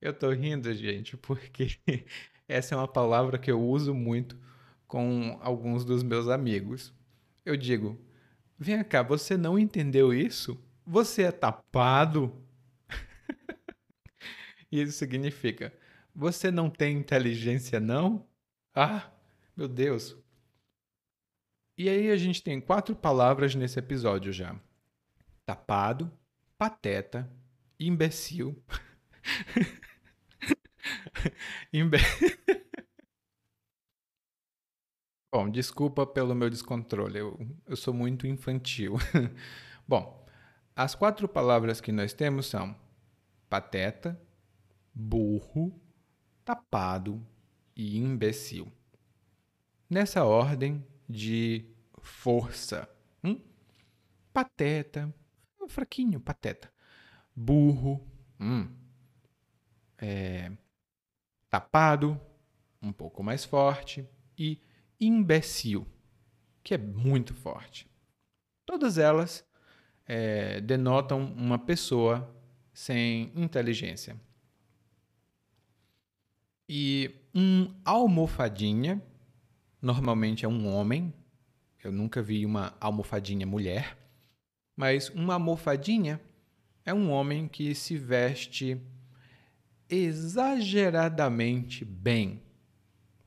Eu 0.00 0.12
tô 0.12 0.30
rindo, 0.30 0.72
gente, 0.74 1.16
porque 1.16 1.78
essa 2.48 2.74
é 2.74 2.78
uma 2.78 2.88
palavra 2.88 3.38
que 3.38 3.50
eu 3.50 3.60
uso 3.60 3.94
muito 3.94 4.36
com 4.86 5.38
alguns 5.42 5.84
dos 5.84 6.02
meus 6.02 6.28
amigos. 6.28 6.94
Eu 7.44 7.56
digo: 7.56 8.00
vem 8.58 8.82
cá, 8.82 9.02
você 9.02 9.36
não 9.36 9.58
entendeu 9.58 10.12
isso? 10.12 10.58
Você 10.86 11.24
é 11.24 11.30
tapado? 11.30 12.34
isso 14.72 14.92
significa: 14.92 15.72
você 16.14 16.50
não 16.50 16.70
tem 16.70 16.96
inteligência, 16.96 17.78
não? 17.78 18.26
Ah, 18.74 19.10
meu 19.54 19.68
Deus! 19.68 20.16
E 21.76 21.88
aí 21.88 22.10
a 22.10 22.16
gente 22.16 22.42
tem 22.42 22.60
quatro 22.60 22.96
palavras 22.96 23.54
nesse 23.54 23.78
episódio 23.78 24.32
já: 24.32 24.58
tapado, 25.44 26.10
pateta, 26.56 27.30
imbecil. 27.78 28.60
Imbe... 31.72 31.98
Bom, 35.30 35.50
desculpa 35.50 36.06
pelo 36.06 36.34
meu 36.34 36.48
descontrole, 36.48 37.18
eu, 37.18 37.38
eu 37.66 37.76
sou 37.76 37.92
muito 37.92 38.26
infantil. 38.26 38.94
Bom, 39.86 40.26
as 40.74 40.94
quatro 40.94 41.28
palavras 41.28 41.80
que 41.82 41.92
nós 41.92 42.14
temos 42.14 42.46
são 42.46 42.74
pateta, 43.48 44.20
burro, 44.94 45.78
tapado 46.44 47.22
e 47.76 47.98
imbecil. 47.98 48.72
Nessa 49.88 50.24
ordem 50.24 50.84
de 51.08 51.64
força. 52.00 52.88
Hum? 53.22 53.40
Pateta, 54.32 55.14
fraquinho, 55.68 56.20
pateta. 56.20 56.72
Burro, 57.36 58.04
hum. 58.40 58.68
É, 59.98 60.50
tapado, 61.50 62.20
um 62.82 62.92
pouco 62.92 63.22
mais 63.22 63.44
forte, 63.44 64.06
e 64.36 64.60
imbecil, 65.00 65.86
que 66.62 66.74
é 66.74 66.78
muito 66.78 67.34
forte. 67.34 67.88
Todas 68.64 68.98
elas 68.98 69.44
é, 70.06 70.60
denotam 70.60 71.24
uma 71.24 71.58
pessoa 71.58 72.34
sem 72.72 73.32
inteligência. 73.34 74.16
E 76.68 77.10
um 77.34 77.74
almofadinha, 77.84 79.02
normalmente 79.80 80.44
é 80.44 80.48
um 80.48 80.66
homem, 80.72 81.14
eu 81.82 81.90
nunca 81.90 82.20
vi 82.20 82.44
uma 82.44 82.76
almofadinha 82.80 83.46
mulher, 83.46 83.96
mas 84.76 85.08
uma 85.08 85.34
almofadinha 85.34 86.20
é 86.84 86.92
um 86.92 87.10
homem 87.10 87.48
que 87.48 87.74
se 87.74 87.96
veste 87.96 88.80
exageradamente 89.88 91.84
bem. 91.84 92.42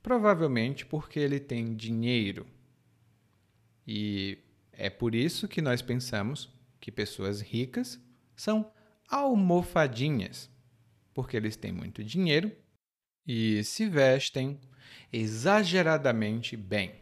Provavelmente 0.01 0.85
porque 0.85 1.19
ele 1.19 1.39
tem 1.39 1.75
dinheiro. 1.75 2.47
E 3.85 4.37
é 4.71 4.89
por 4.89 5.13
isso 5.15 5.47
que 5.47 5.61
nós 5.61 5.81
pensamos 5.81 6.49
que 6.79 6.91
pessoas 6.91 7.41
ricas 7.41 7.99
são 8.35 8.71
almofadinhas, 9.07 10.49
porque 11.13 11.37
eles 11.37 11.55
têm 11.55 11.71
muito 11.71 12.03
dinheiro 12.03 12.51
e 13.27 13.63
se 13.63 13.87
vestem 13.87 14.59
exageradamente 15.11 16.55
bem. 16.57 17.01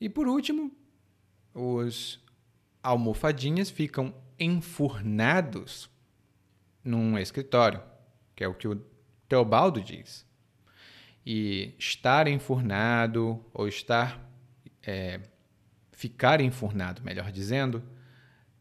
E 0.00 0.08
por 0.08 0.28
último, 0.28 0.70
os 1.52 2.24
almofadinhas 2.82 3.68
ficam 3.68 4.14
enfurnados 4.38 5.90
num 6.90 7.16
escritório, 7.16 7.80
que 8.34 8.42
é 8.42 8.48
o 8.48 8.54
que 8.54 8.66
o 8.66 8.76
Teobaldo 9.28 9.80
diz. 9.80 10.26
E 11.24 11.74
estar 11.78 12.26
enfurnado, 12.26 13.44
ou 13.54 13.68
estar. 13.68 14.28
É, 14.82 15.20
ficar 15.92 16.40
enfurnado, 16.40 17.02
melhor 17.02 17.30
dizendo, 17.30 17.82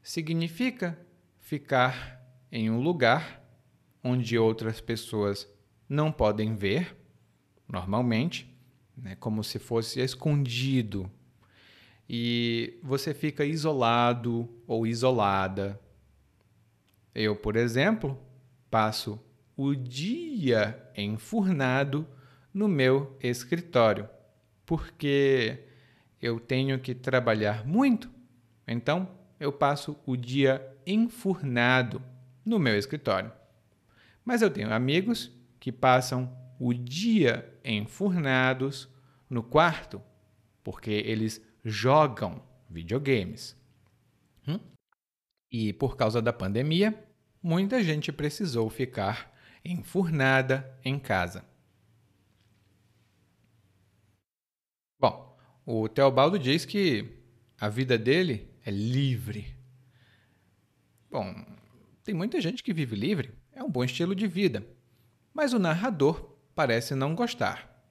significa 0.04 1.00
ficar 1.40 2.22
em 2.52 2.70
um 2.70 2.82
lugar 2.82 3.42
onde 4.04 4.38
outras 4.38 4.82
pessoas 4.82 5.48
não 5.88 6.12
podem 6.12 6.54
ver, 6.54 6.98
normalmente, 7.66 8.54
né, 8.96 9.16
como 9.16 9.42
se 9.42 9.58
fosse 9.58 10.02
escondido. 10.02 11.10
E 12.10 12.78
você 12.84 13.14
fica 13.14 13.46
isolado 13.46 14.50
ou 14.68 14.86
isolada 14.86 15.80
eu, 17.14 17.36
por 17.36 17.56
exemplo, 17.56 18.20
passo 18.70 19.20
o 19.56 19.76
dia 19.76 20.82
enfurnado 20.96 22.08
no 22.54 22.68
meu 22.68 23.18
escritório, 23.22 24.10
porque 24.66 25.66
eu 26.22 26.40
tenho 26.40 26.80
que 26.80 26.94
trabalhar 26.96 27.66
muito. 27.66 28.10
Então, 28.68 29.10
eu 29.40 29.52
passo 29.52 29.98
o 30.06 30.16
dia 30.16 30.66
enfurnado 30.86 32.02
no 32.46 32.60
meu 32.60 32.78
escritório. 32.78 33.32
Mas 34.24 34.42
eu 34.42 34.50
tenho 34.50 34.74
amigos 34.74 35.32
que 35.60 35.72
passam 35.72 36.34
o 36.60 36.74
dia 36.74 37.52
enfurnados 37.64 38.90
no 39.30 39.42
quarto, 39.42 40.02
porque 40.64 40.92
eles 40.92 41.42
jogam 41.64 42.42
videogames. 42.70 43.59
E 45.52 45.74
por 45.74 45.98
causa 45.98 46.22
da 46.22 46.32
pandemia, 46.32 46.94
muita 47.42 47.84
gente 47.84 48.12
precisou 48.12 48.70
ficar 48.70 49.34
enfurnada 49.64 50.78
em 50.84 51.00
casa. 51.00 51.44
Bom, 55.00 55.38
o 55.66 55.88
Teobaldo 55.88 56.38
diz 56.38 56.66
que 56.66 57.20
a 57.60 57.70
vida 57.70 57.98
dele 57.98 58.50
é 58.66 58.72
livre. 58.72 59.56
Bom, 61.10 61.34
tem 62.04 62.14
muita 62.14 62.40
gente 62.40 62.64
que 62.64 62.74
vive 62.74 62.96
livre, 62.96 63.34
é 63.52 63.64
um 63.64 63.70
bom 63.70 63.84
estilo 63.84 64.16
de 64.16 64.28
vida. 64.28 64.66
Mas 65.34 65.54
o 65.54 65.60
narrador 65.60 66.38
parece 66.54 66.94
não 66.94 67.16
gostar, 67.16 67.84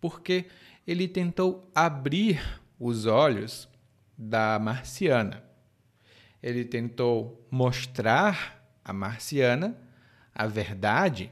porque 0.00 0.46
ele 0.86 1.06
tentou 1.06 1.70
abrir 1.74 2.40
os 2.78 3.06
olhos 3.06 3.68
da 4.16 4.58
marciana. 4.58 5.51
Ele 6.42 6.64
tentou 6.64 7.46
mostrar 7.50 8.78
à 8.84 8.92
marciana 8.92 9.76
a 10.34 10.46
verdade, 10.46 11.30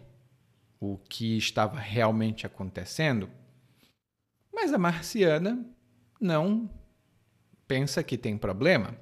o 0.79 0.97
que 0.97 1.37
estava 1.37 1.79
realmente 1.79 2.47
acontecendo. 2.47 3.29
Mas 4.53 4.73
a 4.73 4.79
marciana 4.79 5.65
não 6.21 6.71
pensa 7.67 8.03
que 8.03 8.17
tem 8.17 8.37
problema. 8.37 8.97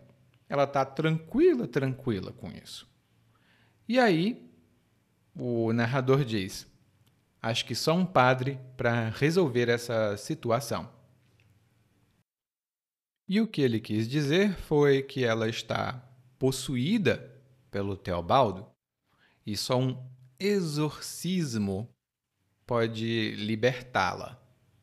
Ela 0.48 0.64
está 0.64 0.84
tranquila, 0.84 1.66
tranquila 1.66 2.32
com 2.32 2.50
isso. 2.50 2.88
E 3.88 3.98
aí, 3.98 4.50
o 5.36 5.72
narrador 5.72 6.24
diz: 6.24 6.66
Acho 7.40 7.64
que 7.64 7.74
só 7.74 7.94
um 7.94 8.06
padre 8.06 8.58
para 8.76 9.10
resolver 9.10 9.68
essa 9.68 10.16
situação. 10.16 10.90
E 13.28 13.42
o 13.42 13.46
que 13.46 13.60
ele 13.60 13.78
quis 13.78 14.08
dizer 14.08 14.54
foi 14.54 15.02
que 15.02 15.22
ela 15.22 15.50
está 15.50 16.02
possuída 16.38 17.30
pelo 17.70 17.94
Teobaldo 17.94 18.66
e 19.44 19.54
só 19.54 19.78
um 19.78 20.02
exorcismo 20.40 21.86
pode 22.66 23.32
libertá-la. 23.36 24.40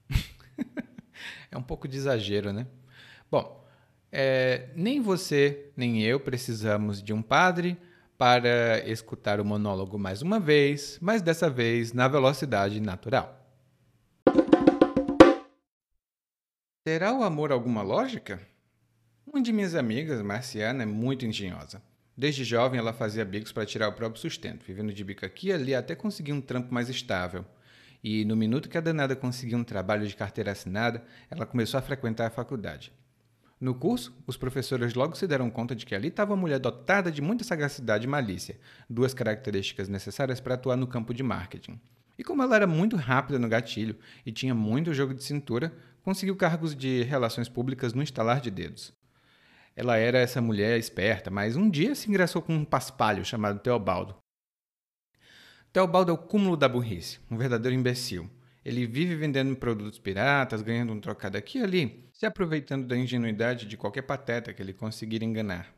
é 1.49 1.57
um 1.57 1.63
pouco 1.63 1.87
de 1.87 1.97
exagero, 1.97 2.53
né? 2.53 2.67
Bom, 3.31 3.65
é, 4.11 4.69
nem 4.75 5.01
você 5.01 5.71
nem 5.75 6.03
eu 6.03 6.19
precisamos 6.19 7.01
de 7.01 7.13
um 7.13 7.23
padre 7.23 7.75
para 8.15 8.87
escutar 8.87 9.39
o 9.39 9.45
monólogo 9.45 9.97
mais 9.97 10.21
uma 10.21 10.39
vez, 10.39 10.99
mas 11.01 11.21
dessa 11.21 11.49
vez 11.49 11.93
na 11.93 12.07
velocidade 12.07 12.79
natural. 12.79 13.44
Terá 16.85 17.11
o 17.11 17.23
amor 17.23 17.51
alguma 17.51 17.81
lógica? 17.81 18.39
Uma 19.25 19.41
de 19.41 19.51
minhas 19.51 19.73
amigas, 19.73 20.21
Marciana, 20.21 20.83
é 20.83 20.85
muito 20.85 21.25
engenhosa. 21.25 21.81
Desde 22.15 22.43
jovem, 22.43 22.79
ela 22.79 22.93
fazia 22.93 23.25
bicos 23.25 23.51
para 23.51 23.65
tirar 23.65 23.87
o 23.87 23.93
próprio 23.93 24.21
sustento, 24.21 24.63
vivendo 24.63 24.93
de 24.93 25.03
bico 25.03 25.25
aqui 25.25 25.47
e 25.47 25.51
ali 25.51 25.73
até 25.73 25.95
conseguir 25.95 26.31
um 26.31 26.39
trampo 26.39 26.71
mais 26.71 26.87
estável. 26.87 27.43
E 28.03 28.23
no 28.23 28.35
minuto 28.35 28.69
que 28.69 28.77
a 28.77 28.81
danada 28.81 29.15
conseguiu 29.15 29.57
um 29.57 29.63
trabalho 29.63 30.05
de 30.05 30.15
carteira 30.15 30.51
assinada, 30.51 31.03
ela 31.27 31.47
começou 31.47 31.79
a 31.79 31.81
frequentar 31.81 32.27
a 32.27 32.29
faculdade. 32.29 32.93
No 33.59 33.73
curso, 33.73 34.15
os 34.27 34.37
professores 34.37 34.93
logo 34.93 35.15
se 35.15 35.25
deram 35.25 35.49
conta 35.49 35.75
de 35.75 35.87
que 35.87 35.95
ali 35.95 36.09
estava 36.09 36.33
uma 36.33 36.39
mulher 36.39 36.59
dotada 36.59 37.11
de 37.11 37.19
muita 37.19 37.43
sagacidade 37.43 38.05
e 38.05 38.07
malícia, 38.07 38.59
duas 38.87 39.11
características 39.11 39.89
necessárias 39.89 40.39
para 40.39 40.53
atuar 40.53 40.75
no 40.75 40.85
campo 40.85 41.15
de 41.15 41.23
marketing. 41.23 41.81
E 42.15 42.23
como 42.23 42.43
ela 42.43 42.55
era 42.55 42.67
muito 42.67 42.95
rápida 42.95 43.39
no 43.39 43.49
gatilho 43.49 43.97
e 44.23 44.31
tinha 44.31 44.53
muito 44.53 44.93
jogo 44.93 45.15
de 45.15 45.23
cintura, 45.23 45.73
conseguiu 46.05 46.35
cargos 46.35 46.75
de 46.75 47.01
relações 47.01 47.49
públicas 47.49 47.91
no 47.91 48.03
estalar 48.03 48.39
de 48.39 48.51
dedos. 48.51 48.93
Ela 49.75 49.97
era 49.97 50.19
essa 50.19 50.39
mulher 50.39 50.77
esperta, 50.77 51.31
mas 51.31 51.55
um 51.55 51.67
dia 51.67 51.95
se 51.95 52.07
ingressou 52.07 52.43
com 52.43 52.53
um 52.53 52.63
paspalho 52.63 53.25
chamado 53.25 53.59
Teobaldo. 53.59 54.15
Teobaldo 55.73 56.11
é 56.11 56.13
o 56.13 56.17
cúmulo 56.17 56.55
da 56.55 56.69
burrice, 56.69 57.19
um 57.29 57.35
verdadeiro 57.35 57.75
imbecil. 57.75 58.29
Ele 58.63 58.85
vive 58.85 59.15
vendendo 59.15 59.55
produtos 59.55 59.97
piratas, 59.97 60.61
ganhando 60.61 60.93
um 60.93 61.01
trocado 61.01 61.37
aqui 61.37 61.57
e 61.57 61.63
ali, 61.63 62.07
se 62.13 62.25
aproveitando 62.27 62.87
da 62.87 62.95
ingenuidade 62.95 63.65
de 63.65 63.75
qualquer 63.75 64.03
pateta 64.03 64.53
que 64.53 64.61
ele 64.61 64.73
conseguir 64.73 65.23
enganar. 65.23 65.73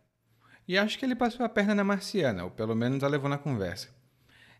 E 0.67 0.77
acho 0.77 0.99
que 0.99 1.05
ele 1.05 1.15
passou 1.15 1.45
a 1.45 1.49
perna 1.49 1.73
na 1.73 1.85
marciana, 1.85 2.43
ou 2.43 2.51
pelo 2.51 2.75
menos 2.75 3.01
a 3.01 3.07
levou 3.07 3.29
na 3.29 3.37
conversa. 3.37 3.96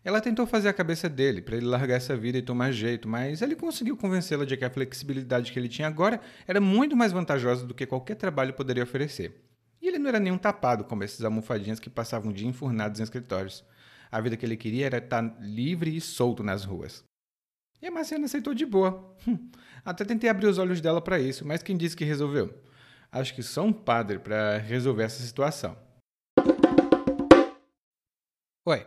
Ela 0.08 0.22
tentou 0.22 0.46
fazer 0.46 0.70
a 0.70 0.72
cabeça 0.72 1.06
dele 1.06 1.42
para 1.42 1.54
ele 1.54 1.66
largar 1.66 1.96
essa 1.96 2.16
vida 2.16 2.38
e 2.38 2.42
tomar 2.42 2.72
jeito, 2.72 3.06
mas 3.06 3.42
ele 3.42 3.54
conseguiu 3.54 3.94
convencê-la 3.94 4.46
de 4.46 4.56
que 4.56 4.64
a 4.64 4.70
flexibilidade 4.70 5.52
que 5.52 5.58
ele 5.58 5.68
tinha 5.68 5.86
agora 5.86 6.18
era 6.46 6.62
muito 6.62 6.96
mais 6.96 7.12
vantajosa 7.12 7.66
do 7.66 7.74
que 7.74 7.84
qualquer 7.84 8.14
trabalho 8.14 8.54
poderia 8.54 8.82
oferecer. 8.82 9.44
E 9.82 9.86
ele 9.86 9.98
não 9.98 10.08
era 10.08 10.18
nenhum 10.18 10.38
tapado 10.38 10.82
como 10.82 11.04
esses 11.04 11.22
almofadinhas 11.22 11.78
que 11.78 11.90
passavam 11.90 12.30
o 12.30 12.34
dia 12.34 12.48
enfurnados 12.48 12.98
em 12.98 13.02
escritórios. 13.02 13.62
A 14.10 14.18
vida 14.18 14.34
que 14.34 14.46
ele 14.46 14.56
queria 14.56 14.86
era 14.86 14.96
estar 14.96 15.36
livre 15.42 15.94
e 15.94 16.00
solto 16.00 16.42
nas 16.42 16.64
ruas. 16.64 17.04
E 17.82 17.86
a 17.86 17.90
Marciana 17.90 18.24
aceitou 18.24 18.54
de 18.54 18.64
boa. 18.64 19.14
Hum, 19.28 19.50
até 19.84 20.06
tentei 20.06 20.30
abrir 20.30 20.46
os 20.46 20.56
olhos 20.56 20.80
dela 20.80 21.02
para 21.02 21.20
isso, 21.20 21.46
mas 21.46 21.62
quem 21.62 21.76
disse 21.76 21.94
que 21.94 22.06
resolveu? 22.06 22.58
Acho 23.12 23.34
que 23.34 23.42
só 23.42 23.62
um 23.62 23.74
padre 23.74 24.18
para 24.18 24.56
resolver 24.56 25.02
essa 25.02 25.22
situação. 25.22 25.76
Oi, 28.66 28.86